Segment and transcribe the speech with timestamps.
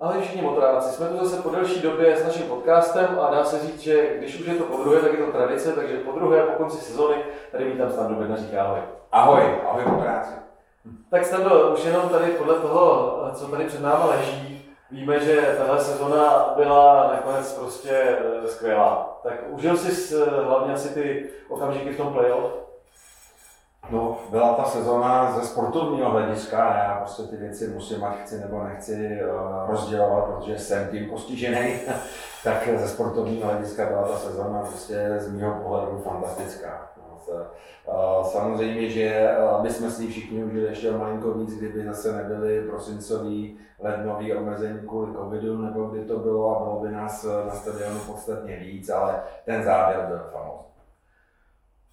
[0.00, 3.58] Ahoj všichni motoráci, jsme tu zase po delší době s naším podcastem a dá se
[3.66, 6.42] říct, že když už je to po druhé, tak je to tradice, takže po druhé
[6.42, 7.14] po konci sezony
[7.52, 8.80] tady vítám Standu Bedna, říká ahoj.
[9.12, 10.32] Ahoj, ahoj motoráci.
[11.10, 15.80] Tak Stando, už jenom tady podle toho, co tady před náma leží, víme, že tahle
[15.80, 19.20] sezona byla nakonec prostě eh, skvělá.
[19.22, 22.65] Tak užil jsi hlavně asi ty okamžiky v tom playoff?
[23.90, 28.64] No, byla ta sezóna ze sportovního hlediska, já prostě ty věci musím, ať chci nebo
[28.64, 29.26] nechci eh,
[29.68, 31.74] rozdělovat, protože jsem tím postižený,
[32.44, 36.90] tak ze sportovního hlediska byla ta sezóna prostě z mého pohledu fantastická.
[36.96, 42.62] No, eh, samozřejmě, že aby jsme si všichni užili ještě malinko víc, kdyby zase nebyly
[42.62, 47.98] prosincový, lednový omezení kvůli covidu, nebo kdy to bylo a bylo by nás na stadionu
[48.06, 50.75] podstatně víc, ale ten závěr byl famózní.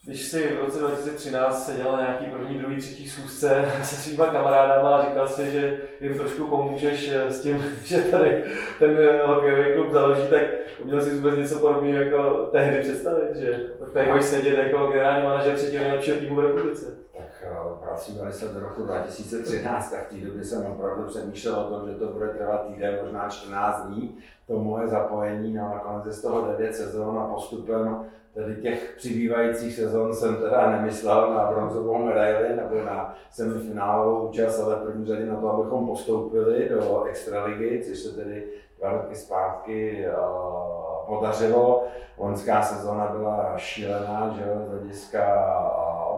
[0.06, 4.98] Když jsi v roce 2013 seděl na nějaký první, druhý, třetí schůzce se svýma kamarádama
[4.98, 8.44] a říkal si, že jim trošku pomůžeš eh, s tím, že tady
[8.80, 10.42] ten eh, hokejový klub založí, tak
[10.80, 13.60] uměl si vůbec něco podobného jako tehdy představit, že
[13.94, 17.03] tady budeš sedět jako generální manažer třetího nejlepšího týmu v republice.
[17.46, 21.90] Eh, vracíme se do roku 2013, tak v té době jsem opravdu přemýšlel o tom,
[21.90, 26.22] že to bude trvat týden, možná 14 dní, to moje zapojení, no nakonec je z
[26.22, 32.56] toho 9 sezón a postupem tedy těch přibývajících sezon jsem teda nemyslel na bronzovou medaili
[32.56, 38.00] nebo na semifinálovou účast, ale v první řadě na to, abychom postoupili do extraligy, což
[38.00, 38.44] se tedy
[38.80, 41.84] dva roky zpátky uh, podařilo.
[42.18, 45.26] Loňská sezóna byla šílená, že z hlediska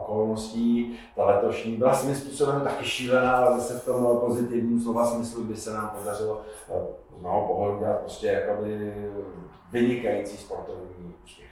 [0.06, 0.98] okolností.
[1.16, 5.56] Ta letošní byla svým způsobem taky šílená, ale zase v tom pozitivním slova smyslu by
[5.56, 6.84] se nám podařilo uh,
[7.20, 8.94] z mého pohledu dělat prostě jakoby
[9.72, 11.46] vynikající sportovní úspěch.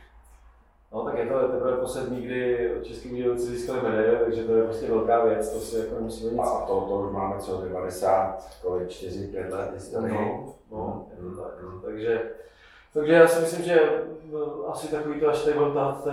[0.94, 4.88] No tak je to teprve poslední, kdy Český Budějovice získali medaile, takže to je prostě
[4.88, 6.42] velká věc, to si jako nemusíme nic.
[6.42, 10.14] A to, to už máme co 90, kolik 4, 5 let historii.
[10.14, 11.54] No, no, je to tak.
[11.64, 11.80] No.
[11.80, 12.22] Takže,
[12.94, 13.80] takže já si myslím, že
[14.32, 16.04] no, asi takový to, až tady byl tahat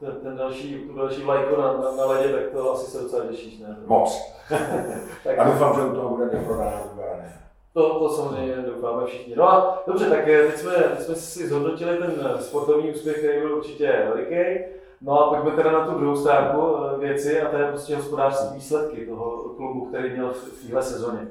[0.00, 3.24] ten, ten další, tu další vlajku na, na, na ledě, tak to asi se docela
[3.24, 3.76] těšíš, ne?
[3.86, 4.32] Moc.
[5.24, 7.40] tak a doufám, že u toho bude vyprodáno vybrané.
[7.72, 9.36] To, to samozřejmě doufáme všichni.
[9.36, 13.40] No a dobře, tak eh, teď jsme, teď jsme si zhodnotili ten sportovní úspěch, který
[13.40, 14.64] byl určitě veliký.
[15.02, 18.54] No a pojďme teda na tu druhou stránku eh, věci a to je prostě hospodářské
[18.54, 21.28] výsledky toho klubu, který měl v téhle sezóně.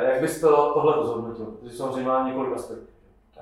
[0.00, 1.44] Jak bys to, tohle zhodnotil?
[1.44, 2.89] Protože samozřejmě má několik aspektů.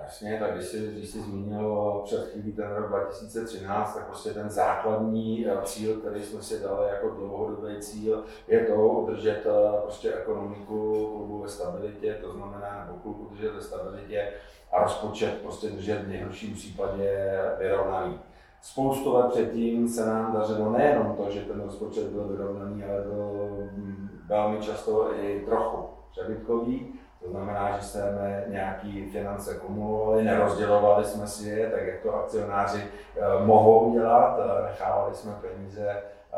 [0.02, 4.50] Jasně, tak když jsi, když jsi zmínil před chvílí ten rok 2013, tak prostě ten
[4.50, 10.14] základní eh, cíl, který jsme si dali jako dlouhodobý cíl, je to udržet eh, prostě
[10.14, 14.32] ekonomiku klubu ve stabilitě, to znamená, nebo klub udržet ve stabilitě
[14.72, 18.20] a rozpočet prostě držet v nejhorším případě vyrovnaný.
[18.62, 23.48] Spoustu let předtím se nám dařilo nejenom to, že ten rozpočet byl vyrovnaný, ale byl
[23.76, 26.94] mm, velmi často i trochu přebytkový
[27.28, 32.84] to znamená, že jsme nějaký finance kumulovali, nerozdělovali jsme si je, tak jak to akcionáři
[33.16, 36.36] eh, mohou dělat, nechávali jsme peníze eh,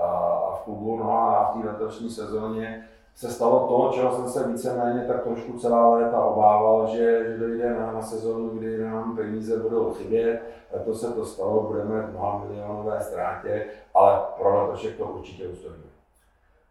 [0.55, 0.97] v klubu.
[0.97, 2.84] No a v té letošní sezóně
[3.15, 7.75] se stalo to, čeho jsem se víceméně tak trošku celá léta obával, že, že dojde
[7.75, 10.41] na, na sezónu, kdy nám peníze budou chybět.
[10.84, 13.65] To se to stalo, budeme v mnoha milionové ztrátě,
[13.95, 15.90] ale pro letošek to určitě ustojíme.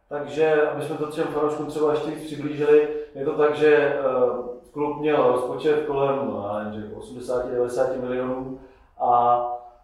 [0.09, 3.99] Takže, aby jsme to těm fanouškům třeba ještě víc přiblížili, je to tak, že eh,
[4.71, 6.19] klub měl rozpočet kolem
[6.99, 8.59] 80-90 milionů
[8.99, 9.41] a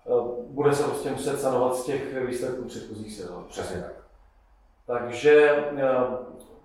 [0.07, 0.11] eh,
[0.47, 3.45] bude se prostě muset sanovat z těch výsledků předchozích sezon.
[3.49, 3.93] Přesně tak.
[4.87, 5.95] Takže eh,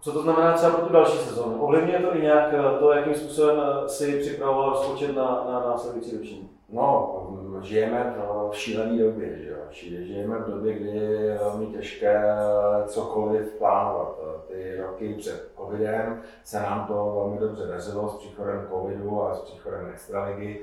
[0.01, 1.63] co to znamená třeba pro tu další sezónu?
[1.63, 6.51] Ovlivňuje to i nějak to, jakým způsobem si připravoval rozpočet na, na následující ročník?
[6.73, 7.17] No,
[7.63, 8.15] žijeme
[8.51, 9.57] v šílené době, že jo?
[9.71, 12.23] Žijeme v době, kdy je velmi těžké
[12.87, 14.21] cokoliv plánovat.
[14.49, 19.41] Ty roky před covidem se nám to velmi dobře dařilo s příchodem covidu a s
[19.41, 20.61] příchodem extraligy.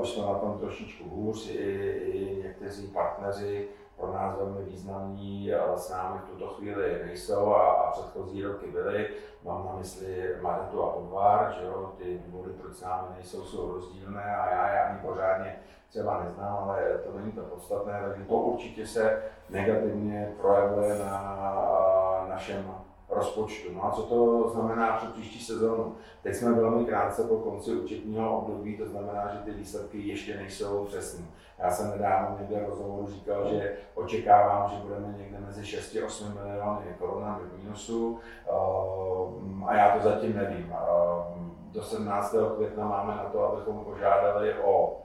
[0.00, 1.58] Už jsme na tom trošičku hůř, i,
[2.04, 3.68] i někteří partneři
[4.00, 9.08] pro nás velmi významní s námi v tuto chvíli nejsou a, a předchozí roky byly.
[9.44, 13.72] Mám na mysli Maretu a Odvar, že jo, ty důvody, proč s námi nejsou, jsou
[13.72, 15.56] rozdílné a já je ani pořádně
[15.88, 22.74] třeba neznám, ale to není to podstatné, takže to určitě se negativně projevuje na našem
[23.10, 23.72] rozpočtu.
[23.74, 25.94] No a co to znamená pro příští sezónu?
[26.22, 30.84] Teď jsme velmi krátce po konci účetního období, to znamená, že ty výsledky ještě nejsou
[30.84, 31.24] přesné.
[31.58, 36.34] Já jsem nedávno někde rozhovoru říkal, že očekávám, že budeme někde mezi 6 a 8
[36.34, 38.18] miliony korunami v mínusu
[38.48, 40.72] ehm, a já to zatím nevím.
[40.72, 42.36] Ehm, do 17.
[42.56, 45.00] května máme na to, abychom požádali o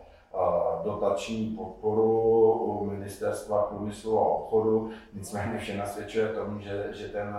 [0.83, 7.35] dotační podporu u ministerstva průmyslu a obchodu, nicméně vše nasvědčuje tomu, že, že, ten,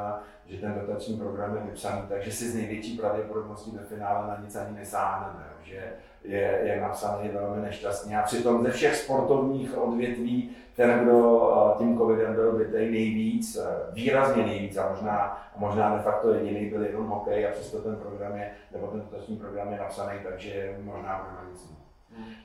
[0.47, 4.57] že ten dotační program je vypsaný, takže si z největší pravděpodobností ve finále na nic
[4.57, 5.93] ani nesáhneme, že
[6.25, 12.35] je, je napsaný velmi nešťastně a přitom ze všech sportovních odvětví ten, kdo tím covidem
[12.35, 13.59] byl bytej nejvíc,
[13.93, 18.37] výrazně nejvíc a možná, možná de facto jediný byl jenom hokej a přesto ten program
[18.37, 21.86] je, nebo ten dotační program je napsaný, takže možná pro nic.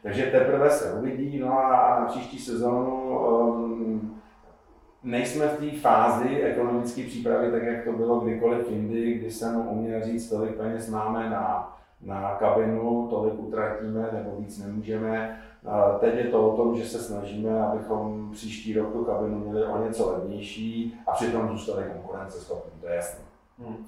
[0.03, 4.21] Takže teprve se uvidí, no a na příští sezonu um,
[5.03, 10.03] nejsme v té fázi ekonomické přípravy, tak jak to bylo kdykoliv jindy, kdy jsem uměl
[10.03, 15.41] říct, tolik peněz máme na, na kabinu, tolik utratíme nebo víc nemůžeme.
[15.65, 19.65] A teď je to o tom, že se snažíme, abychom příští rok tu kabinu měli
[19.65, 23.19] o něco levnější a přitom zůstali konkurenceschopní, to je jasné.
[23.59, 23.85] Hmm.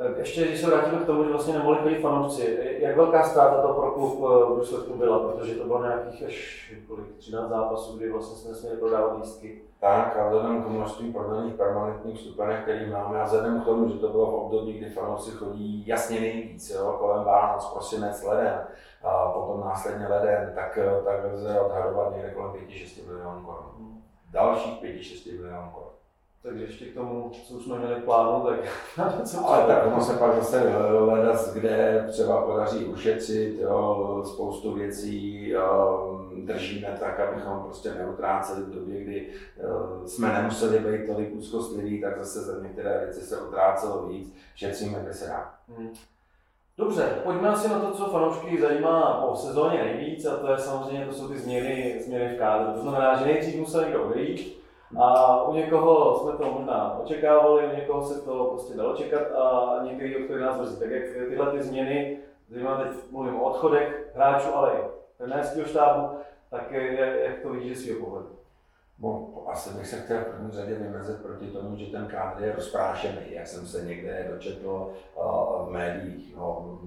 [0.00, 3.62] Eh, ještě, když se vrátíme k tomu, že vlastně nemohli chodit fanoušci, jak velká ztráta
[3.62, 7.96] to pro klub eh, v důsledku byla, protože to bylo nějakých až kolik, 13 zápasů,
[7.96, 9.62] kdy vlastně jsme nesměli prodávat lístky.
[9.80, 13.98] Tak a vzhledem k množství prodaných permanentních vstupenek, který máme a vzhledem k tomu, že
[13.98, 18.60] to bylo v období, kdy fanoušci chodí jasně nejvíc, jo, kolem Vánoc, prosinec, leden,
[19.02, 24.02] a potom následně leden, tak, eh, tak lze odhadovat někde kolem 5-6 milionů korun.
[24.30, 25.89] Dalších 5-6 milionů korun.
[26.42, 28.60] Takže ještě k tomu, co už jsme měli plánu, tak
[29.24, 35.48] co Ale tak ono se pak zase hledat, kde třeba podaří ušetřit, jo, spoustu věcí
[35.48, 39.28] jo, držíme tak, abychom prostě neutráceli v době, kdy
[39.62, 44.98] jo, jsme nemuseli být tolik úzkostliví, tak zase za některé věci se utrácelo víc, šetříme,
[45.02, 45.54] kde se dá.
[45.68, 45.92] Hmm.
[46.78, 51.06] Dobře, pojďme asi na to, co fanoušky zajímá po sezóně nejvíc, a to je samozřejmě,
[51.06, 52.72] to jsou ty změny, změny v kádru.
[52.72, 54.60] To znamená, že nejdřív musel někdo odejít,
[54.98, 59.78] a u někoho jsme to možná očekávali, u někoho se to prostě dalo čekat a
[59.82, 60.80] některý odchody nás mrzí.
[60.80, 64.84] Tak jak tyhle ty změny, zejména teď mluvím o odchodech hráčů, ale i
[65.18, 66.16] trenérského štábu,
[66.50, 68.28] tak jak to vidíte svého pohledu?
[68.98, 72.54] Bo, asi bych se chtěl v první řadě vymezit proti tomu, že ten kádr je
[72.54, 76.36] rozprášený, jak jsem se někde dočetl uh, v médiích.
[76.36, 76.78] No,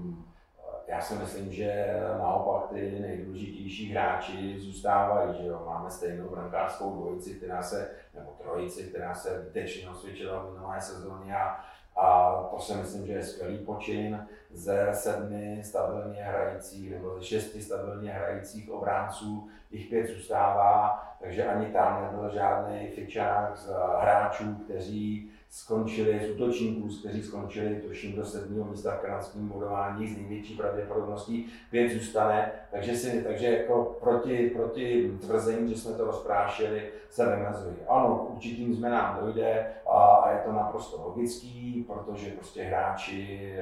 [0.93, 5.63] já si myslím, že naopak ty nejdůležitější hráči zůstávají, že jo.
[5.65, 11.35] Máme stejnou brankářskou dvojici, která se, nebo trojici, která se výtečně osvědčila v minulé sezóně
[11.35, 11.59] a,
[11.95, 17.61] a to si myslím, že je skvělý počin ze sedmi stabilně hrajících nebo ze šesti
[17.61, 23.69] stabilně hrajících obránců, těch pět zůstává, takže ani tam nebyl žádný fičák z
[23.99, 30.17] hráčů, kteří skončili z útočníků, kteří skončili tuším do sedmého místa v kanadském budování s
[30.17, 36.89] největší pravděpodobností, pět zůstane, takže, si, takže jako proti, proti tvrzení, že jsme to rozprášili,
[37.09, 37.75] se vymezují.
[37.87, 43.53] Ano, k určitým změnám dojde a, a je to naprosto logický, protože prostě hráči,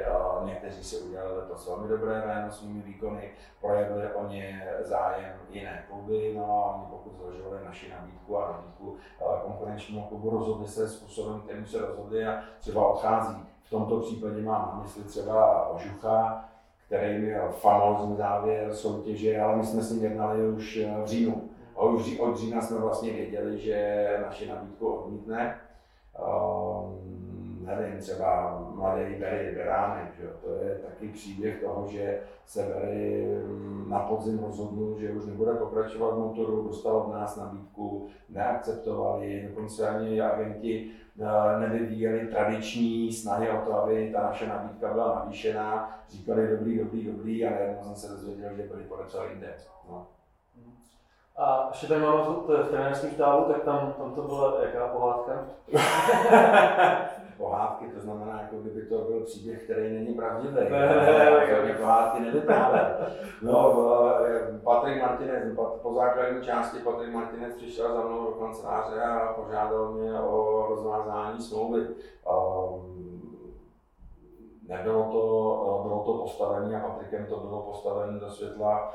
[0.43, 3.29] někteří si udělali letos velmi dobré jméno svými výkony,
[3.61, 8.97] projevili o ně zájem jiné kluby, no a oni pokud zvažovali naši nabídku a nabídku
[9.43, 13.35] konkurenčního klubu, rozhodli se způsobem, kterým se rozhodli a třeba odchází.
[13.63, 16.45] V tomto případě mám na mysli třeba Ožucha,
[16.87, 21.49] který měl famózní závěr soutěže, ale my jsme s ním jednali už v říjnu.
[21.75, 25.59] A už od října jsme vlastně věděli, že naši nabídku odmítne.
[27.79, 33.89] Nevím, třeba mladý Berry Beránek, že to je taky příběh toho, že se Berry mm,
[33.89, 39.89] na podzim rozhodl, že už nebude pokračovat v motoru, dostal od nás nabídku, neakceptovali, dokonce
[39.89, 40.91] ani agenti
[41.21, 47.05] eh, nevyvíjeli tradiční snahy o to, aby ta naše nabídka byla navýšená, říkali dobrý, dobrý,
[47.05, 49.67] dobrý a najednou jsem se dozvěděl, že byli podepsali index.
[49.89, 50.07] No.
[51.37, 55.45] A ještě tady máme v trenérském štábu, tak tam, tam to byla jaká pohádka?
[57.41, 60.53] pohádky, to znamená, jako kdyby to byl příběh, který není pravdivý.
[60.69, 62.95] Ne, pohádky nevyprávěl.
[63.41, 63.73] No,
[64.63, 70.21] Patrik Martinez, po základní části Patrik Martinez přišel za mnou do kanceláře a požádal mě
[70.21, 71.87] o rozvázání smlouvy.
[72.31, 73.11] Um,
[74.67, 78.91] nebylo to, bylo to postavené a Patrikem to bylo postavené do světla,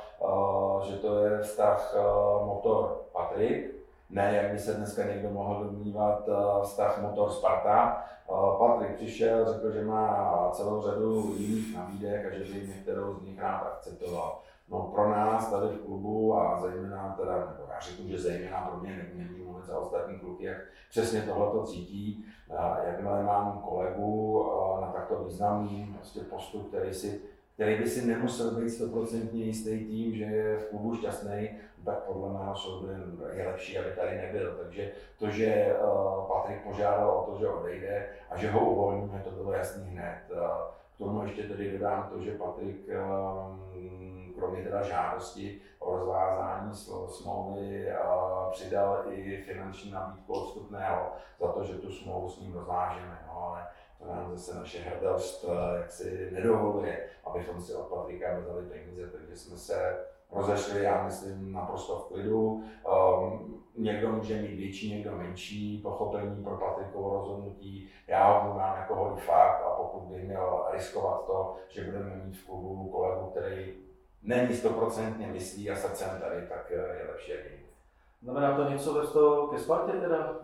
[0.82, 1.96] že to je vztah
[2.44, 3.75] motor Patrik,
[4.10, 6.28] ne, jak by se dneska někdo mohl domnívat,
[6.62, 8.04] vztah motor Sparta.
[8.58, 13.40] Patrik přišel, řekl, že má celou řadu jiných nabídek a že by některou z nich
[13.40, 14.40] rád akceptoval.
[14.70, 18.80] No pro nás tady v klubu a zejména teda, nebo já řeknu, že zejména pro
[18.80, 20.56] mě nemůžu mluvit za ostatní kluky, jak
[20.90, 22.24] přesně tohle to cítí.
[22.86, 24.46] Jakmile mám kolegu
[24.80, 27.20] na takto významný prostě postup, který, si,
[27.54, 31.50] který by si nemusel být stoprocentně jistý tím, že je v klubu šťastný,
[31.86, 32.88] tak podle mého soudu
[33.32, 34.56] je lepší, aby tady nebyl.
[34.62, 35.76] Takže to, že
[36.28, 40.18] Patrik požádal o to, že odejde a že ho uvolníme, to bylo jasný hned.
[40.94, 42.76] K tomu ještě tedy dodám to, že Patrik
[44.38, 46.74] kromě teda žádosti o rozvázání
[47.08, 47.88] smlouvy
[48.50, 53.18] přidal i finanční nabídku odstupného za to, že tu smlouvu s ním rozvážeme.
[53.26, 53.66] No, ale
[53.98, 59.36] to nám zase naše hrdost eh, jaksi nedovoluje, abychom si od Patrika vzali peníze, takže
[59.36, 62.64] jsme se rozešli, já myslím, naprosto v klidu.
[63.22, 67.88] Um, někdo může mít větší, někdo menší pochopení pro Patrikovo rozhodnutí.
[68.06, 72.36] Já ho vnímám jako holý fakt a pokud bych měl riskovat to, že budeme mít
[72.36, 73.74] v klubu kolegu, který
[74.22, 77.62] není stoprocentně myslí a srdcem tady, tak eh, je lepší jak jiný.
[78.22, 80.34] Znamená to něco ve vztahu ke Spartě teda?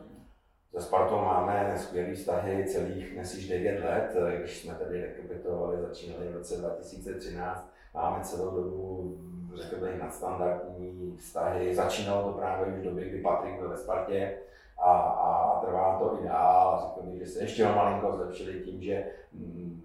[0.71, 6.37] Se Spartou máme skvělý vztahy celých již 9 let, když jsme tady rekapitulovali, začínali v
[6.37, 9.19] roce 2013, máme celou dobu,
[9.55, 11.75] řekl bych, nadstandardní vztahy.
[11.75, 14.39] Začínalo to právě už v době, kdy Patrik byl ve Spartě
[14.79, 16.81] a, a trvá to i dál.
[16.83, 19.83] Řekl bych, že se ještě malinko zlepšili tím, že mm,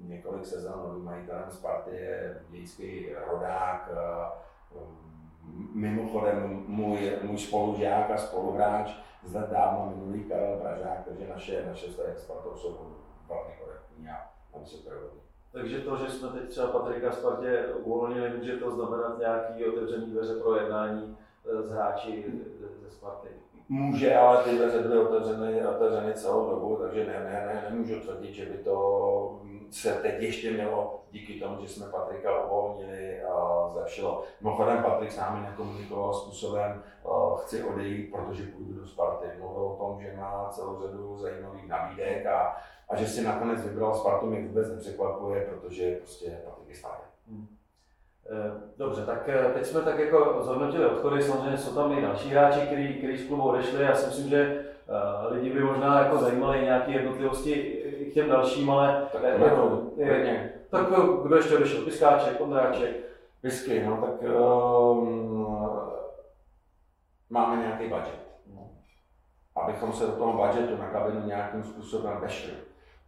[0.00, 3.90] několik sezon novým majitelem Sparty je dějský rodák,
[5.74, 8.90] mimochodem můj, můj spolužák a spoluhráč
[9.22, 12.96] z let dávno minulý Karel Pražák, takže naše, naše vztahy s Spartou jsou
[13.28, 14.16] velmi korektní a,
[14.54, 15.25] a vysokorodní.
[15.52, 20.34] Takže to, že jsme teď třeba Patrika Spartě uvolnili, může to znamenat nějaký otevřený dveře
[20.34, 21.16] pro jednání
[21.62, 22.24] s hráči
[22.82, 23.28] ze Sparty?
[23.68, 28.34] Může, ale ty dveře byly otevřeny, otevřeny celou dobu, takže ne, ne, ne, nemůžu tvrdit,
[28.34, 34.24] že by to se teď ještě mělo díky tomu, že jsme Patrika uvolnili a zlepšilo.
[34.40, 36.82] Mimochodem Patrik s námi nekomunikoval způsobem,
[37.36, 39.26] chci odejít, protože půjdu do Sparty.
[39.38, 42.56] Mluvil o tom, že má celou řadu zajímavých nabídek a,
[42.88, 47.02] a že si nakonec vybral Spartu, mě vůbec nepřekvapuje, protože prostě Patrik je starý.
[47.28, 47.46] Hmm.
[48.30, 52.28] Eh, dobře, tak eh, teď jsme tak jako zhodnotili odchody, samozřejmě jsou tam i další
[52.28, 53.82] hráči, kteří, z klubu odešli.
[53.82, 57.75] Já si myslím, že uh, lidi by možná jako zajímaly nějaké jednotlivosti
[58.16, 60.86] těm dalším, ale tak, je, jako, je, tak
[61.22, 61.82] kdo ještě odešel?
[61.82, 62.96] Piskáček, Ondráček?
[63.40, 65.46] Pisky, no tak um,
[67.30, 68.20] máme nějaký budget.
[68.54, 68.70] No.
[69.56, 72.52] Abychom se do toho budgetu na kabinu nějakým způsobem vešli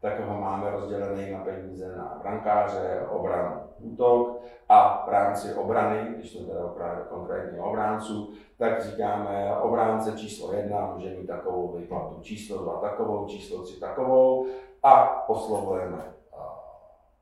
[0.00, 6.32] tak ho máme rozdělený na peníze na brankáře, obranu, útok a v rámci obrany, když
[6.32, 12.80] jsme teda konkrétně obránců, tak říkáme obránce číslo jedna může mít takovou výplatu, číslo dva
[12.80, 14.46] takovou, číslo tři takovou
[14.82, 16.18] a poslovujeme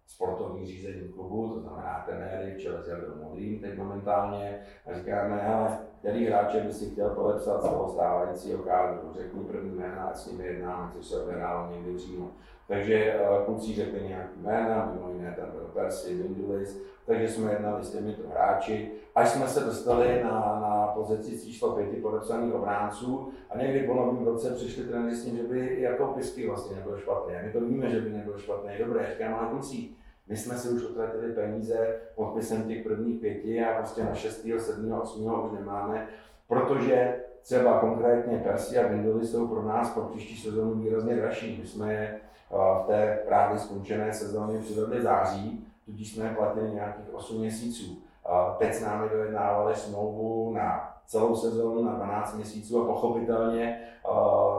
[0.07, 5.37] sportovní řízení klubu, to znamená trenéry v čele s Jardou Modrým teď momentálně a říkáme,
[5.37, 10.17] hele, který hráče by si chtěl podepsat z toho stávajícího kádru, řekni první jména, ať
[10.17, 12.31] s nimi jednáme, což se odehrálo někdy v.
[12.69, 17.85] Takže uh, kluci řekli nějaký jména, mimo jiné tam byl Percy, Vindulis, takže jsme jednali
[17.85, 23.59] s těmito hráči, až jsme se dostali na, na pozici číslo pěti podepsaných obránců a
[23.59, 27.35] někdy po novém roce přišli trenéři s tím, že by jako Pisky vlastně nebyl špatný.
[27.35, 28.71] A my to víme, že by nebyl špatný.
[28.79, 29.89] Dobré, říkám, ale kluci,
[30.29, 34.93] my jsme si už utratili peníze podpisem těch prvních pěti a prostě na 6., 7.,
[34.93, 35.45] 8.
[35.45, 36.09] už nemáme,
[36.49, 41.59] protože třeba konkrétně Persi a Vindulis jsou pro nás pro příští sezónu výrazně dražší.
[41.61, 42.21] My jsme je
[42.51, 48.03] v té právě skončené sezóně přivedli září, tudíž jsme platili nějakých 8 měsíců.
[48.59, 53.81] Teď s námi dojednávali smlouvu na celou sezónu na 12 měsíců a pochopitelně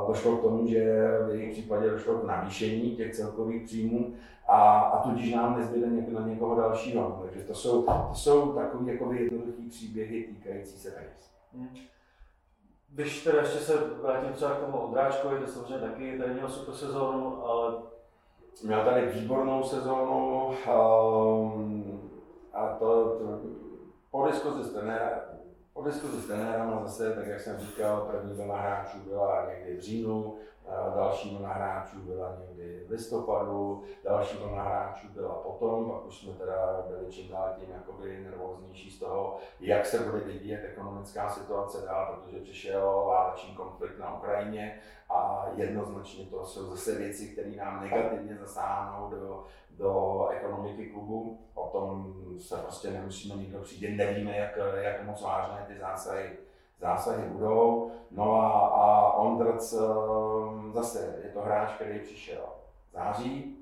[0.08, 4.14] došlo k tomu, že v jejich případě došlo k navýšení těch celkových příjmů
[4.48, 7.20] a, a tudíž nám nezbyde něk, na někoho dalšího.
[7.24, 11.32] Takže to jsou, to jsou takové jako jednoduché příběhy týkající se peněz.
[11.54, 11.70] Hmm.
[12.90, 16.76] Když teda ještě se vrátím třeba k tomu Ondráčkovi, to samozřejmě taky tady měl super
[16.76, 17.76] sezónu, ale...
[18.64, 22.10] Měl tady výbornou sezónu um,
[22.54, 22.86] a to,
[23.20, 23.42] to
[24.12, 25.20] po diskuzi s trenérem,
[25.74, 26.28] po diskuzi s
[26.84, 30.36] zase, tak jak jsem říkal, první vlna hráčů byla někdy v říjnu,
[30.96, 36.34] další vlna hráčů byla někdy v listopadu, další vlna hráčů byla potom, pak už jsme
[36.34, 41.86] teda byli čím dál tím jakoby nervóznější z toho, jak se bude vyvíjet ekonomická situace
[41.86, 47.82] dál, protože přišel váleční konflikt na Ukrajině a jednoznačně to jsou zase věci, které nám
[47.82, 51.40] negativně zasáhnou do, do ekonomiky klubu.
[51.54, 56.38] O tom se prostě nemusíme nikdo přijít, nevíme, jak, jak moc vážné ty zásahy
[56.80, 57.92] zásahy budou.
[58.12, 62.42] No a, a Ondrc ehm, zase je to hráč, který přišel
[62.90, 63.58] v září,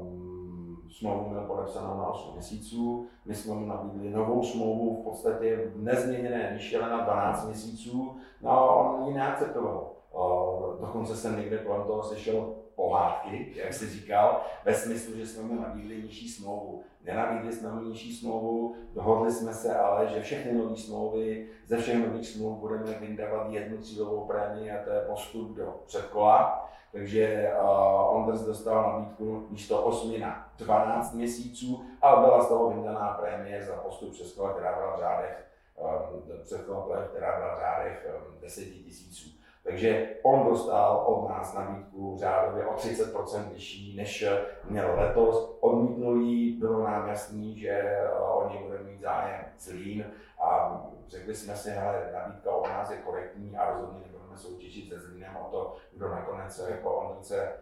[0.00, 5.70] um, smlouvu měl podepsanou na 8 měsíců, my jsme mu nabídli novou smlouvu v podstatě
[5.74, 9.90] v nezměněné výši, na 12 měsíců, no a on ji neakceptoval.
[10.12, 15.42] Uh, dokonce jsem někde kolem toho slyšel pohádky, jak jsi říkal, ve smyslu, že jsme
[15.42, 16.82] mu nabídli nižší smlouvu.
[17.04, 22.06] Nenabídli jsme mu nižší smlouvu, dohodli jsme se ale, že všechny nové smlouvy, ze všech
[22.06, 26.70] nových smluv budeme vyndávat jednu cílovou prémii a to je postup do předkola.
[26.92, 33.08] takže uh, Onders dostal nabídku místo 8 na 12 měsíců, ale byla z toho vyndaná
[33.08, 38.06] prémie za postup přes kolo, která byla v řádech, um, kolo která byla v řádech
[38.28, 39.35] um, 10 tisíců.
[39.66, 44.24] Takže on dostal od nás nabídku řádově o 30% vyšší, než
[44.70, 45.56] měl letos.
[45.60, 50.04] Odmítnul jí, bylo nám jasný, že oni budou mít zájem z Lín
[50.42, 55.00] a řekli jsme si, že nabídka od nás je korektní a rozhodně nebudeme soutěžit se
[55.00, 57.52] Zlínem o to, kdo nakonec jako Ondrce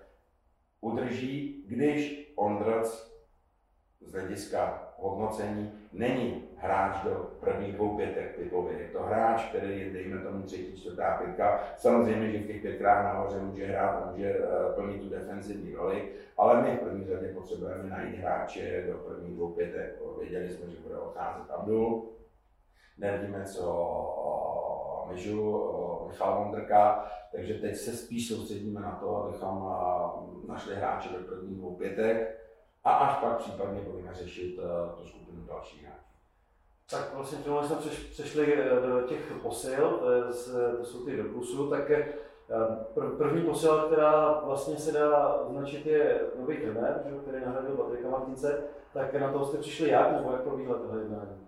[0.81, 3.15] udrží, když Ondrc
[4.01, 8.79] z hlediska hodnocení není hráč do prvních dvou pětek typově.
[8.79, 11.61] Je to hráč, který je, dejme tomu, třetí, čtvrtá pětka.
[11.77, 16.09] Samozřejmě, že v těch pětkách nahoře může hrát může uh, plnit tu defenzivní roli,
[16.39, 20.03] ale my v první řadě potřebujeme najít hráče do prvních dvou pětek.
[20.21, 22.09] Věděli jsme, že bude odcházet Abdul,
[22.99, 25.71] nevíme, co Mižu,
[26.09, 31.59] Michal Vondrka, takže teď se spíš soustředíme na to, abychom uh, našli hráče do prvních
[31.59, 32.41] dvou pětek
[32.85, 34.65] a až pak případně budeme řešit uh,
[34.99, 36.14] tu skupinu dalších hráčů.
[36.91, 37.77] Tak vlastně tím jsme
[38.11, 40.23] přešli eh, do těch posil, to, je,
[40.79, 42.13] to jsou ty do plusu, tak eh,
[43.19, 49.15] první posila, která vlastně se dá označit, je nový trenér, který nahradil Patrika Martince, tak
[49.15, 51.47] na to jste přišli jak, nebo jak probíhá tohle jednání?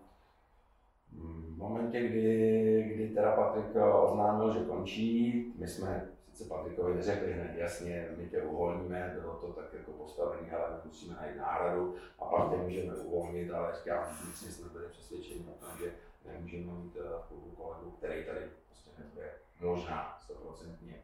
[1.13, 7.53] V momentě, kdy, kdy teda Patrik oznámil, že končí, my jsme se Patrikovi neřekli hned
[7.57, 12.51] jasně, my tě uvolníme, bylo to tak jako postavené, ale musíme najít náhradu a pak
[12.51, 15.93] tě můžeme uvolnit, ale říkám, vnitřně jsme byli přesvědčeni o tom, že
[16.33, 20.95] nemůžeme mít eh, v klubu kolegu, který tady prostě nebude možná 100%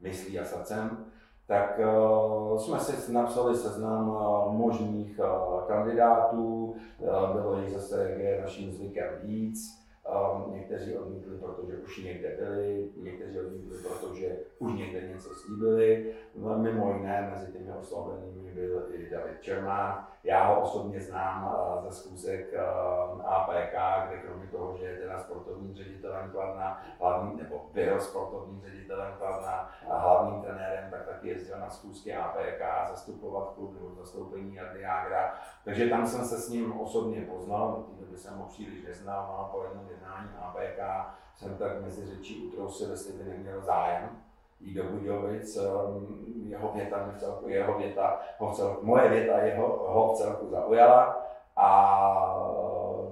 [0.00, 1.04] myslí a srdcem,
[1.46, 8.18] tak uh, jsme si napsali seznam uh, možných uh, kandidátů, uh, bylo jich zase, jak
[8.18, 14.72] je naším zvykem víc, Um, někteří odmítli, protože už někde byli, někteří odmítli, protože už
[14.72, 16.14] někde něco slíbili.
[16.34, 20.11] No, mimo jiné mezi těmi oslovenými byl i David Čermák.
[20.24, 23.74] Já ho osobně znám uh, ze schůzek uh, APK,
[24.08, 29.70] kde kromě toho, že je teda sportovním ředitelem Kladna, hlavní, nebo byl sportovním ředitelem Kladna
[29.90, 35.34] a hlavním trenérem, tak taky jezdil na schůzky APK zastupovat klub nebo zastoupení Adriágra.
[35.64, 39.38] Takže tam jsem se s ním osobně poznal, do té jsem ho příliš neznal, no
[39.38, 44.22] a po jednom jednání APK jsem tak mezi řečí utrousil, jestli by neměl zájem
[44.62, 49.66] jít do Budějovic, um, jeho věta, mě celku, jeho věta, ho celku, moje věta jeho,
[49.88, 51.68] ho v celku zaujala a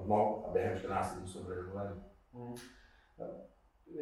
[0.05, 1.89] no, a během 14 dní jsme byli domluveni.
[2.33, 2.55] Hmm.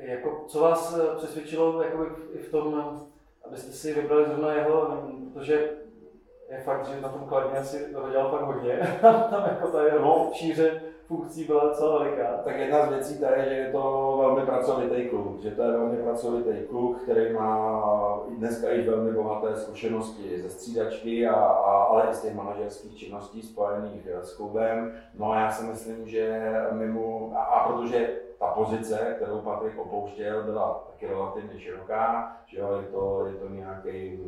[0.02, 3.00] Jako, co vás eh, přesvědčilo jakoby, i v tom,
[3.46, 4.98] abyste si vybrali zrovna jeho,
[5.34, 5.70] protože
[6.50, 8.98] je fakt, že na tom kladně si toho dělal fakt hodně.
[9.02, 10.32] tam jako ta jeho no.
[10.34, 12.24] šíře funkcí byla docela veliká.
[12.44, 15.72] Tak jedna z věcí tady je, že je to velmi pracovitý kluk, že to je
[15.72, 17.84] velmi pracovitý kluk, který má
[18.38, 23.42] dneska i velmi bohaté zkušenosti ze střídačky, a, a, ale i z těch manažerských činností
[23.42, 24.94] spojených s klubem.
[25.14, 30.44] No a já si myslím, že mimo, a, a protože ta pozice, kterou Patrik opouštěl,
[30.44, 34.20] byla taky relativně široká, že jo, je to, je to nějaký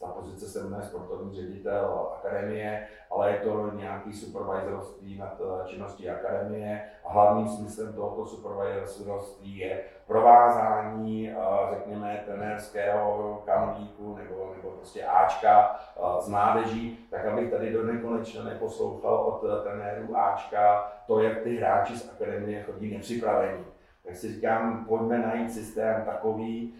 [0.00, 6.10] ta pozice se jmenuje sportovní ředitel akademie, ale je to nějaký supervisorství nad eh, činností
[6.10, 11.34] akademie a hlavním smyslem tohoto supervisorství je provázání, eh,
[11.74, 18.44] řekněme, trenérského kanolíku nebo, nebo prostě Ačka eh, z mládeží, tak abych tady do nekonečna
[18.44, 23.64] neposlouchal od trenérů Ačka to, jak ty hráči z akademie chodí nepřipravení.
[24.06, 26.74] Tak si říkám, pojďme najít systém takový,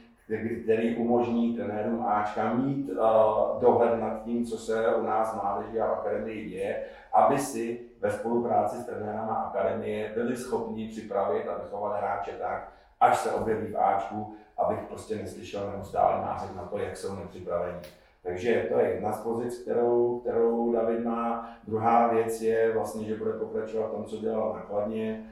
[0.62, 5.86] který umožní trenérům Ačka mít uh, dohled nad tím, co se u nás mládeži a
[5.86, 12.30] akademii děje, aby si ve spolupráci s trenérama akademie byli schopni připravit a vychovat hráče
[12.30, 17.16] tak, až se objeví v Ačku, abych prostě neslyšel neustále nářek na to, jak jsou
[17.16, 17.78] nepřipraveni.
[18.22, 21.50] Takže to je jedna z pozic, kterou, kterou David má.
[21.64, 25.30] Druhá věc je vlastně, že bude pokračovat tom, co dělal nakladně,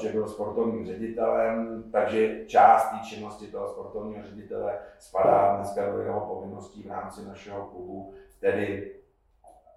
[0.00, 6.20] že byl sportovním ředitelem, takže část té činnosti toho sportovního ředitele spadá dneska do jeho
[6.20, 8.94] povinností v rámci našeho klubu, tedy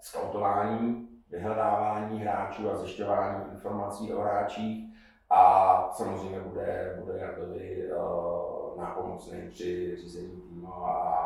[0.02, 4.94] skautování, vyhledávání hráčů a zjišťování informací o hráčích
[5.30, 11.23] a samozřejmě bude, bude Jardovi uh, nápomocný při řízení týmu a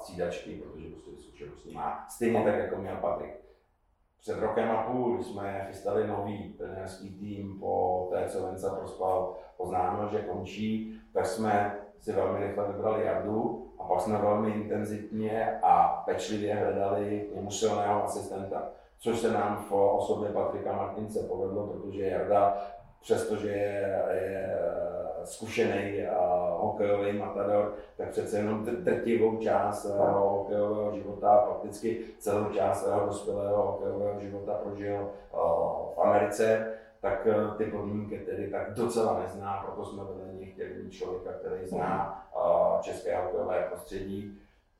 [0.00, 2.06] střídačky, protože prostě zkušenosti má.
[2.08, 3.46] Stejně tak, jako měl Patrik.
[4.20, 10.08] Před rokem a půl, jsme chystali nový trenérský tým po té, co Venca Prospal oznámil,
[10.08, 16.02] že končí, tak jsme si velmi rychle vybrali Jardu a pak jsme velmi intenzivně a
[16.06, 22.56] pečlivě hledali silného asistenta, což se nám v osobě Patrika Martince povedlo, protože Jarda,
[23.00, 24.58] přestože je, je
[25.26, 26.02] zkušený
[26.56, 33.62] hokejový matador, tak přece jenom drtivou část svého hokejového života, fakticky celou část svého dospělého
[33.62, 35.10] hokejového života prožil
[35.94, 41.32] v Americe tak ty podmínky tedy tak docela nezná, proto jsme vedení chtěli mít člověka,
[41.32, 42.24] který zná
[42.80, 44.38] české hokejové prostředí,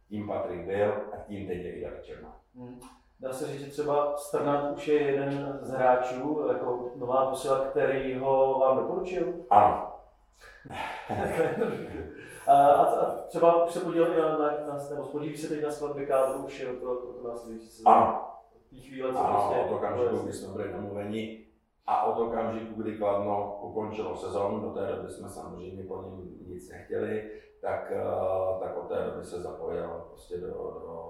[0.08, 2.36] tím Patrik byl a tím teď je i David Černá.
[2.56, 2.80] Hmm.
[3.20, 8.14] Dá se říct, že třeba Strnad už je jeden z hráčů, jako nová posila, který
[8.18, 9.34] ho vám doporučil?
[9.50, 9.85] Ano.
[12.46, 16.06] A, a, třeba se podílel i na, na, na nebo spodíví se teď na skladbě
[16.06, 17.96] kádru, už je to, to, to následující sezónu.
[17.96, 18.22] Ano.
[18.70, 19.70] Té chvíle, co ano, prostě...
[19.70, 21.46] od okamžiku, kdy jsme byli domluveni
[21.86, 26.70] a od okamžiku, kdy Kladno ukončilo sezónu, do té doby jsme samozřejmě po něm nic
[26.70, 31.06] nechtěli, tak, eh, tak od té doby se zapojil prostě do, do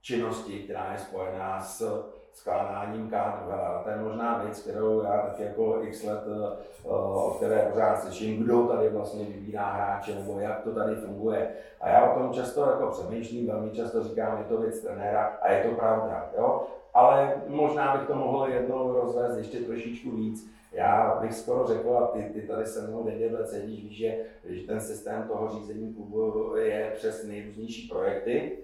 [0.00, 3.52] činnosti, která je spojená s skládáním kádru.
[3.84, 8.42] To je možná věc, kterou já tak jako x let, eh, o které pořád slyším,
[8.44, 11.48] kdo tady vlastně vybírá hráče, nebo jak to tady funguje.
[11.80, 15.52] A já o tom často jako přemýšlím, velmi často říkám, je to věc trenéra a
[15.52, 16.30] je to pravda.
[16.38, 16.66] Jo?
[16.94, 20.52] Ale možná bych to mohl jednou rozvést ještě trošičku víc.
[20.72, 24.66] Já bych skoro řekl, a ty, ty tady se mnou neděle sedíš, víš, že, že
[24.66, 28.58] ten systém toho řízení klubu je přes nejrůznější projekty,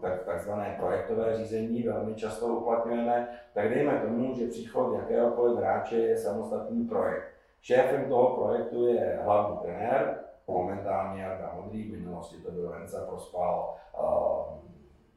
[0.00, 6.18] tak, takzvané projektové řízení velmi často uplatňujeme, tak dejme tomu, že příchod jakéhokoliv hráče je
[6.18, 7.28] samostatný projekt.
[7.62, 13.74] Šéfem toho projektu je hlavní trenér, momentálně Jarda Modrý, v minulosti to byl Venca Prospal,
[14.00, 14.58] uh,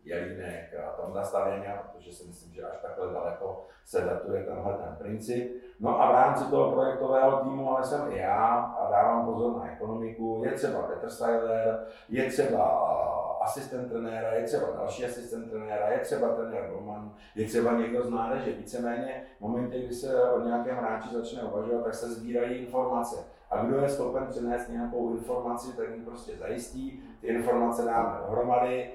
[0.03, 4.95] Jelínek a tam Stavěňa, protože si myslím, že až takhle daleko se datuje tenhle ten
[4.99, 5.61] princip.
[5.79, 9.71] No a v rámci toho projektového týmu ale jsem i já a dávám pozor na
[9.71, 10.41] ekonomiku.
[10.45, 12.65] Je třeba Petr Styler, je třeba
[13.41, 18.09] asistent trenéra, je třeba další asistent trenéra, je třeba trenér Roman, je třeba někdo z
[18.09, 18.51] mládeže.
[18.51, 23.15] Víceméně v momentě, kdy se o nějakém hráči začne uvažovat, tak se sbírají informace.
[23.49, 27.03] A kdo je schopen přinést nějakou informaci, tak jim prostě zajistí.
[27.21, 28.89] Ty informace dáme dohromady,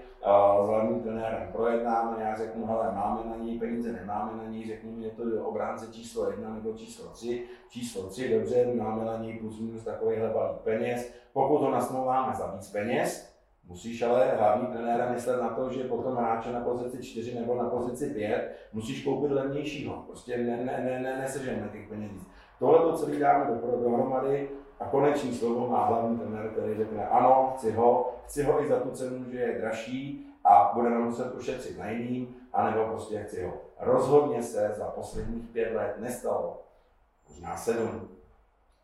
[0.64, 5.00] s hlavním trenérem projednáme, já řeknu, hele, máme na něj peníze, nemáme na něj, řeknu
[5.00, 9.60] je to obránce číslo jedna nebo číslo tři, číslo tři, dobře, máme na něj plus
[9.60, 13.35] minus takovýhle balík peněz, pokud ho nasmlouváme za víc peněz,
[13.68, 17.70] Musíš ale hlavní trenéra myslet na to, že potom hráče na pozici 4 nebo na
[17.70, 20.04] pozici 5 musíš koupit levnějšího.
[20.06, 22.12] Prostě ne, ne, ne, ne, nesežeme těch peněz.
[22.58, 24.50] Tohle to celý dáme do, dohromady
[24.80, 28.80] a konečný slovo má hlavní trenér, který řekne ano, chci ho, chci ho i za
[28.80, 33.52] tu cenu, že je dražší a budeme muset ušetřit na jiným, anebo prostě chci ho.
[33.80, 36.62] Rozhodně se za posledních pět let nestalo,
[37.28, 38.08] možná sedm,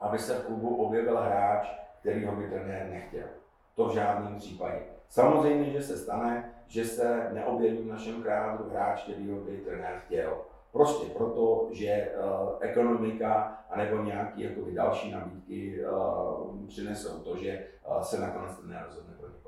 [0.01, 1.69] aby se v klubu objevil hráč,
[2.01, 3.42] který ho by trenér nechtěl.
[3.75, 4.79] To v žádném případě.
[5.09, 10.03] Samozřejmě, že se stane, že se neobjeví v našem krádu hráč, který ho by trenér
[10.07, 10.37] chtěl.
[10.73, 18.21] Prostě proto, že uh, ekonomika anebo nějaké další nabídky uh, přinesou to, že uh, se
[18.21, 19.42] nakonec trenér rozhodne pro někoho.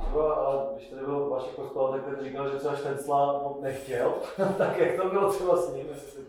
[0.00, 4.14] Třeba, ale když tady byl Vašek Kospal, tak ten říkal, že třeba Štencla nechtěl,
[4.58, 6.20] tak jak to bylo třeba s ním, jestli se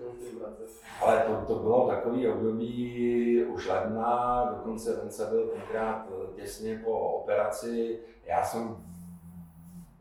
[1.02, 8.00] Ale to, to bylo takový období už ledna, dokonce Vence byl tenkrát těsně po operaci.
[8.26, 8.78] Já jsem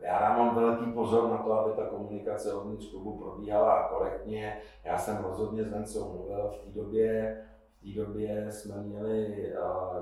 [0.01, 4.57] já dávám velký pozor na to, aby ta komunikace uvnitř klubu probíhala korektně.
[4.83, 7.37] Já jsem rozhodně s Vencou mluvil v té době,
[7.81, 9.53] v té době jsme měli,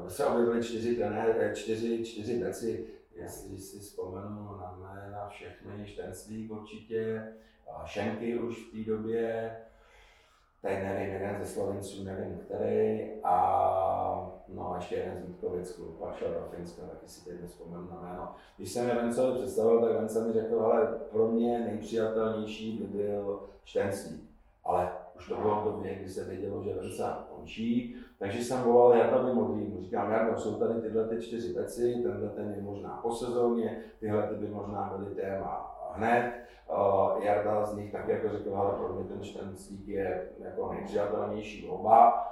[0.01, 2.87] uh, se objevili čtyři, trenér, čtyři, čtyři beci,
[3.19, 7.33] jestli si vzpomenu na jména všechny, Štenslík určitě,
[7.85, 9.55] Šenky už v té době,
[10.61, 16.03] tady nevím, jeden ze Slovenců, nevím který, a no a ještě jeden z Vítkovic, klub
[16.15, 18.35] šel do Finska, taky si teď nespomenu na jméno.
[18.57, 23.49] Když jsem je Vencovi představil, tak Vence mi řekl, ale pro mě nejpřijatelnější by byl
[23.63, 24.29] Štenslík.
[24.63, 28.97] Ale už to bylo v době, kdy se vědělo, že Venca končí, takže jsem volal
[28.97, 29.81] Jardovi Modrýmu.
[29.81, 34.23] Říkám, Jardo, jsou tady tyhle ty čtyři věci, tenhle ten je možná po sezóně, tyhle
[34.23, 36.33] ty by možná byly téma hned.
[36.69, 41.67] Uh, Jarda z nich tak jako řekl, ale pro mě ten Štenclík je jako nejpřijatelnější
[41.67, 42.27] volba.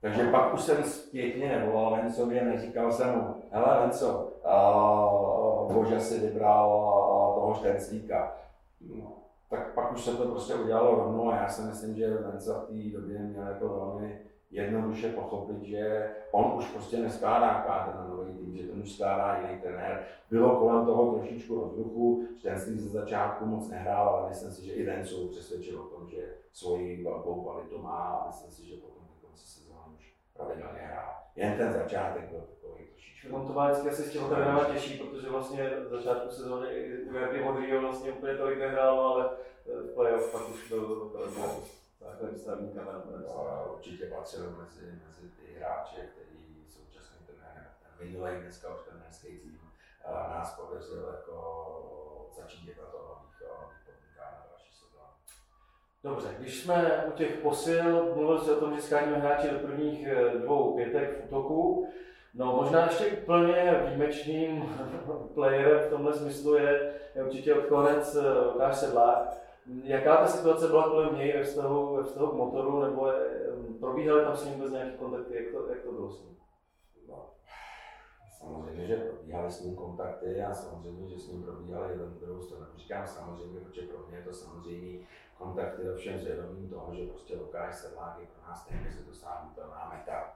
[0.00, 6.20] Takže pak už jsem zpětně nevolal Vencově, neříkal jsem mu, hele Venco, uh, Bože si
[6.20, 8.36] vybral uh, toho Štenclíka.
[8.80, 9.12] No,
[9.50, 12.66] tak pak už se to prostě udělalo rovnou a já si myslím, že Venca v
[12.66, 14.20] té době měl jako velmi
[14.54, 19.38] jednoduše pochopit, že on už prostě neskládá kádr na nový tým, že ten už skládá
[19.38, 20.04] jiný trenér.
[20.30, 24.86] Bylo kolem toho trošičku rozruchu, Štenslík ze začátku moc nehrál, ale myslím si, že i
[24.86, 29.26] Vencu přesvědčil o tom, že svoji velkou kvalitu má a myslím si, že potom do
[29.26, 31.12] konce sezóny už pravidelně hrál.
[31.36, 33.36] Jen ten začátek byl takový trošičku.
[33.36, 36.66] On to má vždycky asi z těho trenéra těžší, protože vlastně v začátku sezóny
[37.14, 39.30] Jardy Modrýho vlastně úplně tolik nehrál, ale
[39.66, 41.83] v playoff pak už byl opravdu Takový
[42.36, 43.04] stavní kamarád.
[43.74, 47.66] Určitě patřil mezi, mezi ty hráče, který současný trenér,
[48.00, 49.60] minulý dneska už trenérský tým,
[50.12, 55.10] nás pověřil jako začít dělat o nových, nových podmínkách na další sezónu.
[56.02, 60.06] Dobře, když jsme u těch posil, mluvil jsi o tom, že skáníme hráči do prvních
[60.06, 61.88] eh, dvou pětek v útoku.
[62.34, 64.76] No možná ještě úplně výjimečným
[65.34, 69.43] playerem v tomhle smyslu je, je určitě odkonec eh, Lukáš Sedlák.
[69.66, 73.34] Jaká ta situace byla kolem něj ve vztahu, ve vztahu k motoru, nebo eh,
[73.80, 76.36] probíhaly tam s ním vůbec nějaké kontakty, jak to, jak to bylo s ním?
[77.08, 77.30] No,
[78.38, 82.66] samozřejmě, že probíhaly s ním kontakty a samozřejmě, že s ním probíhaly jeden druhou stranu.
[82.76, 85.06] Říkám samozřejmě, protože pro mě je to samozřejmě
[85.38, 89.54] kontakty, ovšem s vědomím toho, že prostě Lukáš Sedlák je pro nás téměř to sám
[89.90, 90.34] meta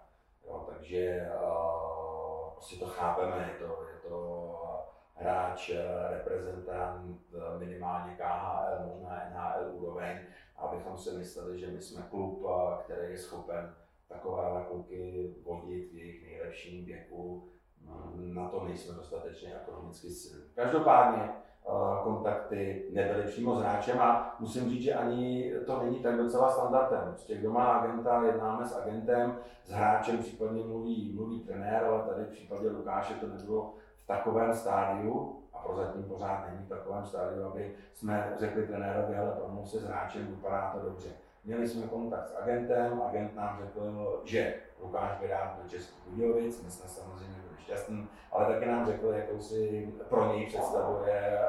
[0.49, 4.89] Jo, takže uh, prostě to chápeme, je to, je to
[5.19, 10.19] hráč, eh, reprezentant eh, minimálně KHL, možná NHL úroveň,
[10.57, 12.47] abychom si mysleli, že my jsme klub,
[12.85, 13.75] který je schopen
[14.09, 17.49] takovéhle kluky vodit v jejich nejlepším věku.
[17.81, 20.45] Mm, na to nejsme dostatečně ekonomicky silní.
[20.55, 21.31] Každopádně
[21.69, 26.51] Eh, kontakty nebyly přímo s hráčem a musím říct, že ani to není tak docela
[26.51, 27.09] standardem.
[27.09, 32.25] Prostě kdo má agenta, jednáme s agentem, s hráčem případně mluví, mluví trenér, ale tady
[32.25, 33.75] v případě Lukáše to nebylo
[34.09, 39.69] takovém stádiu a prozatím pořád není v takovém stádiu, aby jsme řekli trenérovi, ale promluv
[39.69, 41.09] se s hráčem, vypadá to dobře.
[41.45, 46.65] Měli jsme kontakt s agentem, agent nám řekl, že Lukáš by rád do Českých Budějovic,
[46.65, 51.41] my jsme samozřejmě byli šťastní, ale taky nám řekl, jakou si pro něj představuje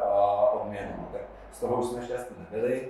[0.54, 1.08] odměnu.
[1.12, 2.90] Tak z toho jsme šťastní nebyli.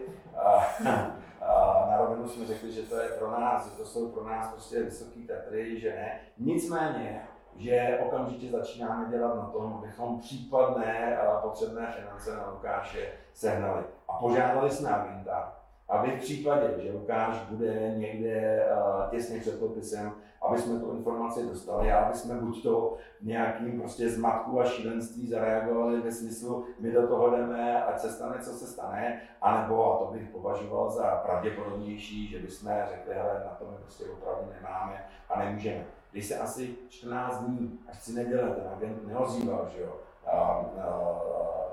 [1.89, 4.83] Na rovinu jsme řekli, že to je pro nás, že to jsou pro nás prostě
[4.83, 6.19] vysoký Tatry, že ne.
[6.37, 7.27] Nicméně,
[7.59, 13.83] že okamžitě začínáme dělat na tom, abychom případné potřebné finance na Lukáše sehnali.
[14.07, 15.55] A požádali jsme agenta,
[15.89, 21.47] aby v případě, že Lukáš bude někde uh, těsně před podpisem, aby jsme tu informaci
[21.47, 26.91] dostali a aby jsme buď to nějakým prostě zmatku a šílenství zareagovali ve smyslu, my
[26.91, 31.03] do toho jdeme, ať se stane, co se stane, anebo, a to bych považoval za
[31.03, 35.98] pravděpodobnější, že bychom řekli, hele, na to my prostě opravdu nemáme a nemůžeme.
[36.11, 39.95] Když se asi 14 dní, až si neděle, ten agent neozýval, že jo,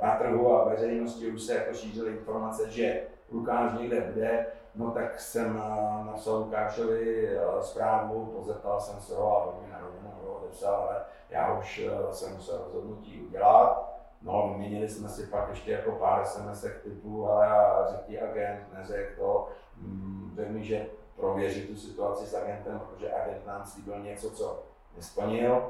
[0.03, 5.21] na trhu a veřejnosti už se jako šířily informace, že Lukáš někde bude, no tak
[5.21, 5.63] jsem
[6.07, 11.59] napsal Lukášovi zprávu, pozeptal jsem se ho a on mi na rovinu odepsal, ale já
[11.59, 13.97] už jsem musel rozhodnutí udělat.
[14.23, 17.49] No, vyměnili jsme si pak ještě jako pár sms typu, ale
[17.91, 23.47] řekl agent, neřekl to, mm, řekl mi, že prověří tu situaci s agentem, protože agent
[23.47, 24.63] nám slíbil něco, co
[24.97, 25.63] nesplnil.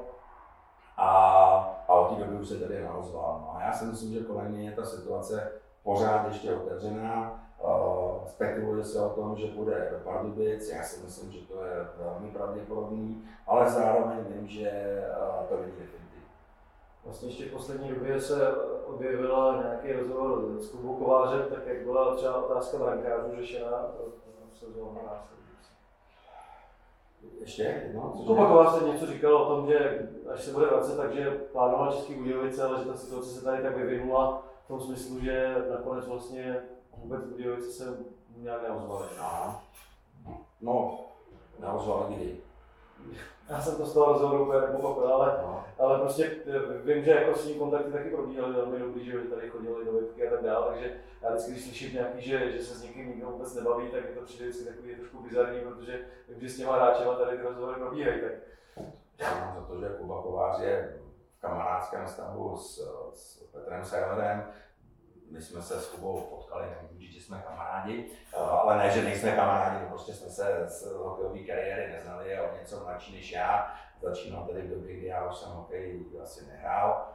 [0.96, 1.10] A,
[1.88, 3.40] a od té doby už se tady neozval.
[3.42, 7.42] No a já si myslím, že kolem mě je ta situace pořád ještě otevřená.
[7.62, 11.86] Uh, spekuluje se o tom, že bude do Pardubic, já si myslím, že to je
[11.96, 14.70] velmi pravděpodobný, ale zároveň vím, že
[15.40, 16.22] uh, to není definitivní.
[17.04, 18.52] Vlastně ještě v poslední době se
[18.86, 23.84] objevila nějaký rozhovor s Kubou Kovářem, tak jak byla třeba otázka brankářů řešena
[24.56, 25.00] v sezónu
[27.40, 28.00] ještě jedno?
[28.26, 32.14] Kuba Kovář se něco říkal o tom, že až se bude vracet, takže plánoval Český
[32.14, 36.62] Budějovice, ale že ta situace se tady tak vyvinula v tom smyslu, že nakonec vlastně
[36.96, 37.98] vůbec Budějovice se
[38.36, 39.06] nějak neozvaly.
[39.18, 39.64] Aha.
[40.60, 41.00] No,
[41.60, 42.40] neozvaly kdy?
[43.48, 45.64] Já jsem to z toho rozhovoru úplně nepochopil, ale, no.
[45.78, 49.50] ale prostě eh, vím, že jako s ním kontakty taky probíhaly velmi dobrý, že tady
[49.50, 52.74] chodili do Vipky a tak dále, takže já vždycky, když slyším nějaký, že, že se
[52.74, 56.40] s někým nikdo vůbec nebaví, tak je to přijde vždycky takový trošku bizarní, protože vím,
[56.40, 58.20] že s těma hráčema tady ty rozhovory probíhají.
[58.20, 58.32] Tak...
[59.18, 60.98] Já mám za to, že Kuba Kovář je
[61.38, 62.80] v kamarádském stavu s,
[63.14, 64.44] s Petrem Serverem,
[65.30, 69.32] my jsme se s Kubou potkali, nevím, že jsme kamarádi, eh, ale ne, že nejsme
[69.32, 73.74] kamarádi, prostě jsme se z hokejové kariéry neznali, o něco mladší než já.
[74.02, 77.06] Začínal tedy v době, kdy já už jsem hokej asi nehrál.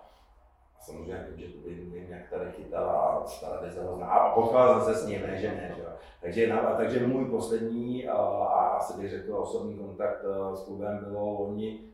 [0.80, 4.08] Samozřejmě vím, že vím, vím, jak tady chytal a televize ho zná.
[4.08, 5.74] A potkal jsem se s ním, ne, že ne.
[5.76, 5.84] Že?
[6.22, 11.06] Takže, na, takže můj poslední a, a asi bych řekl osobní kontakt eh, s klubem
[11.06, 11.91] bylo loni,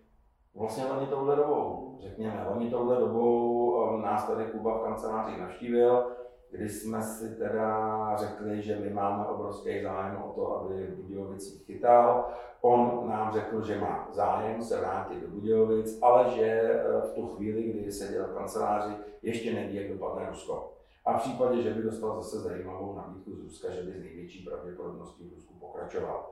[0.58, 6.06] vlastně loni touhle dobou, řekněme, loni touhle dobou eh, nás tady Kuba v kanceláři navštívil,
[6.52, 11.66] kdy jsme si teda řekli, že my máme obrovský zájem o to, aby v Budějovicích
[11.66, 12.26] chytal.
[12.62, 17.28] On nám řekl, že má zájem se vrátit do Budějovic, ale že eh, v tu
[17.28, 20.74] chvíli, kdy seděl v kanceláři, ještě neví, jak dopadne Rusko.
[21.06, 24.46] A v případě, že by dostal zase zajímavou nabídku z Ruska, že by z největší
[24.46, 26.30] pravděpodobností v Rusku pokračoval.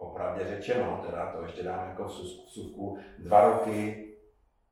[0.00, 4.06] Opravdě řečeno, teda to ještě dám jako vsuvku, dva roky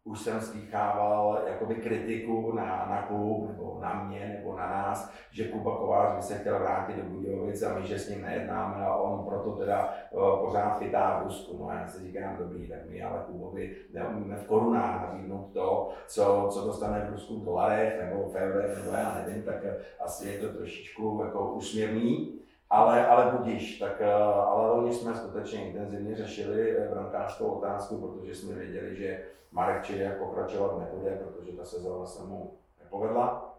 [0.09, 5.49] už jsem slýchával jakoby kritiku na, na klub, nebo na mě, nebo na nás, že
[5.49, 8.97] Kuba Kovář by se chtěl vrátit do Budějovic a my, že s ním nejednáme a
[8.97, 11.57] on proto teda uh, pořád chytá v Rusku.
[11.59, 15.91] No a já si říkám, dobrý, tak my ale Kubovi neumíme v korunách nabídnout to,
[16.07, 19.65] co, co dostane v Rusku v dolarech nebo v eurech, nebo já nevím, tak
[20.01, 22.39] asi je to trošičku jako úsměvný.
[22.71, 24.03] Ale, ale budíš, tak,
[24.47, 30.79] ale loni jsme skutečně intenzivně řešili brankářskou otázku, protože jsme věděli, že Marek Čiják pokračovat
[30.79, 32.55] nebude, protože ta sezóna se mu
[32.85, 33.55] nepovedla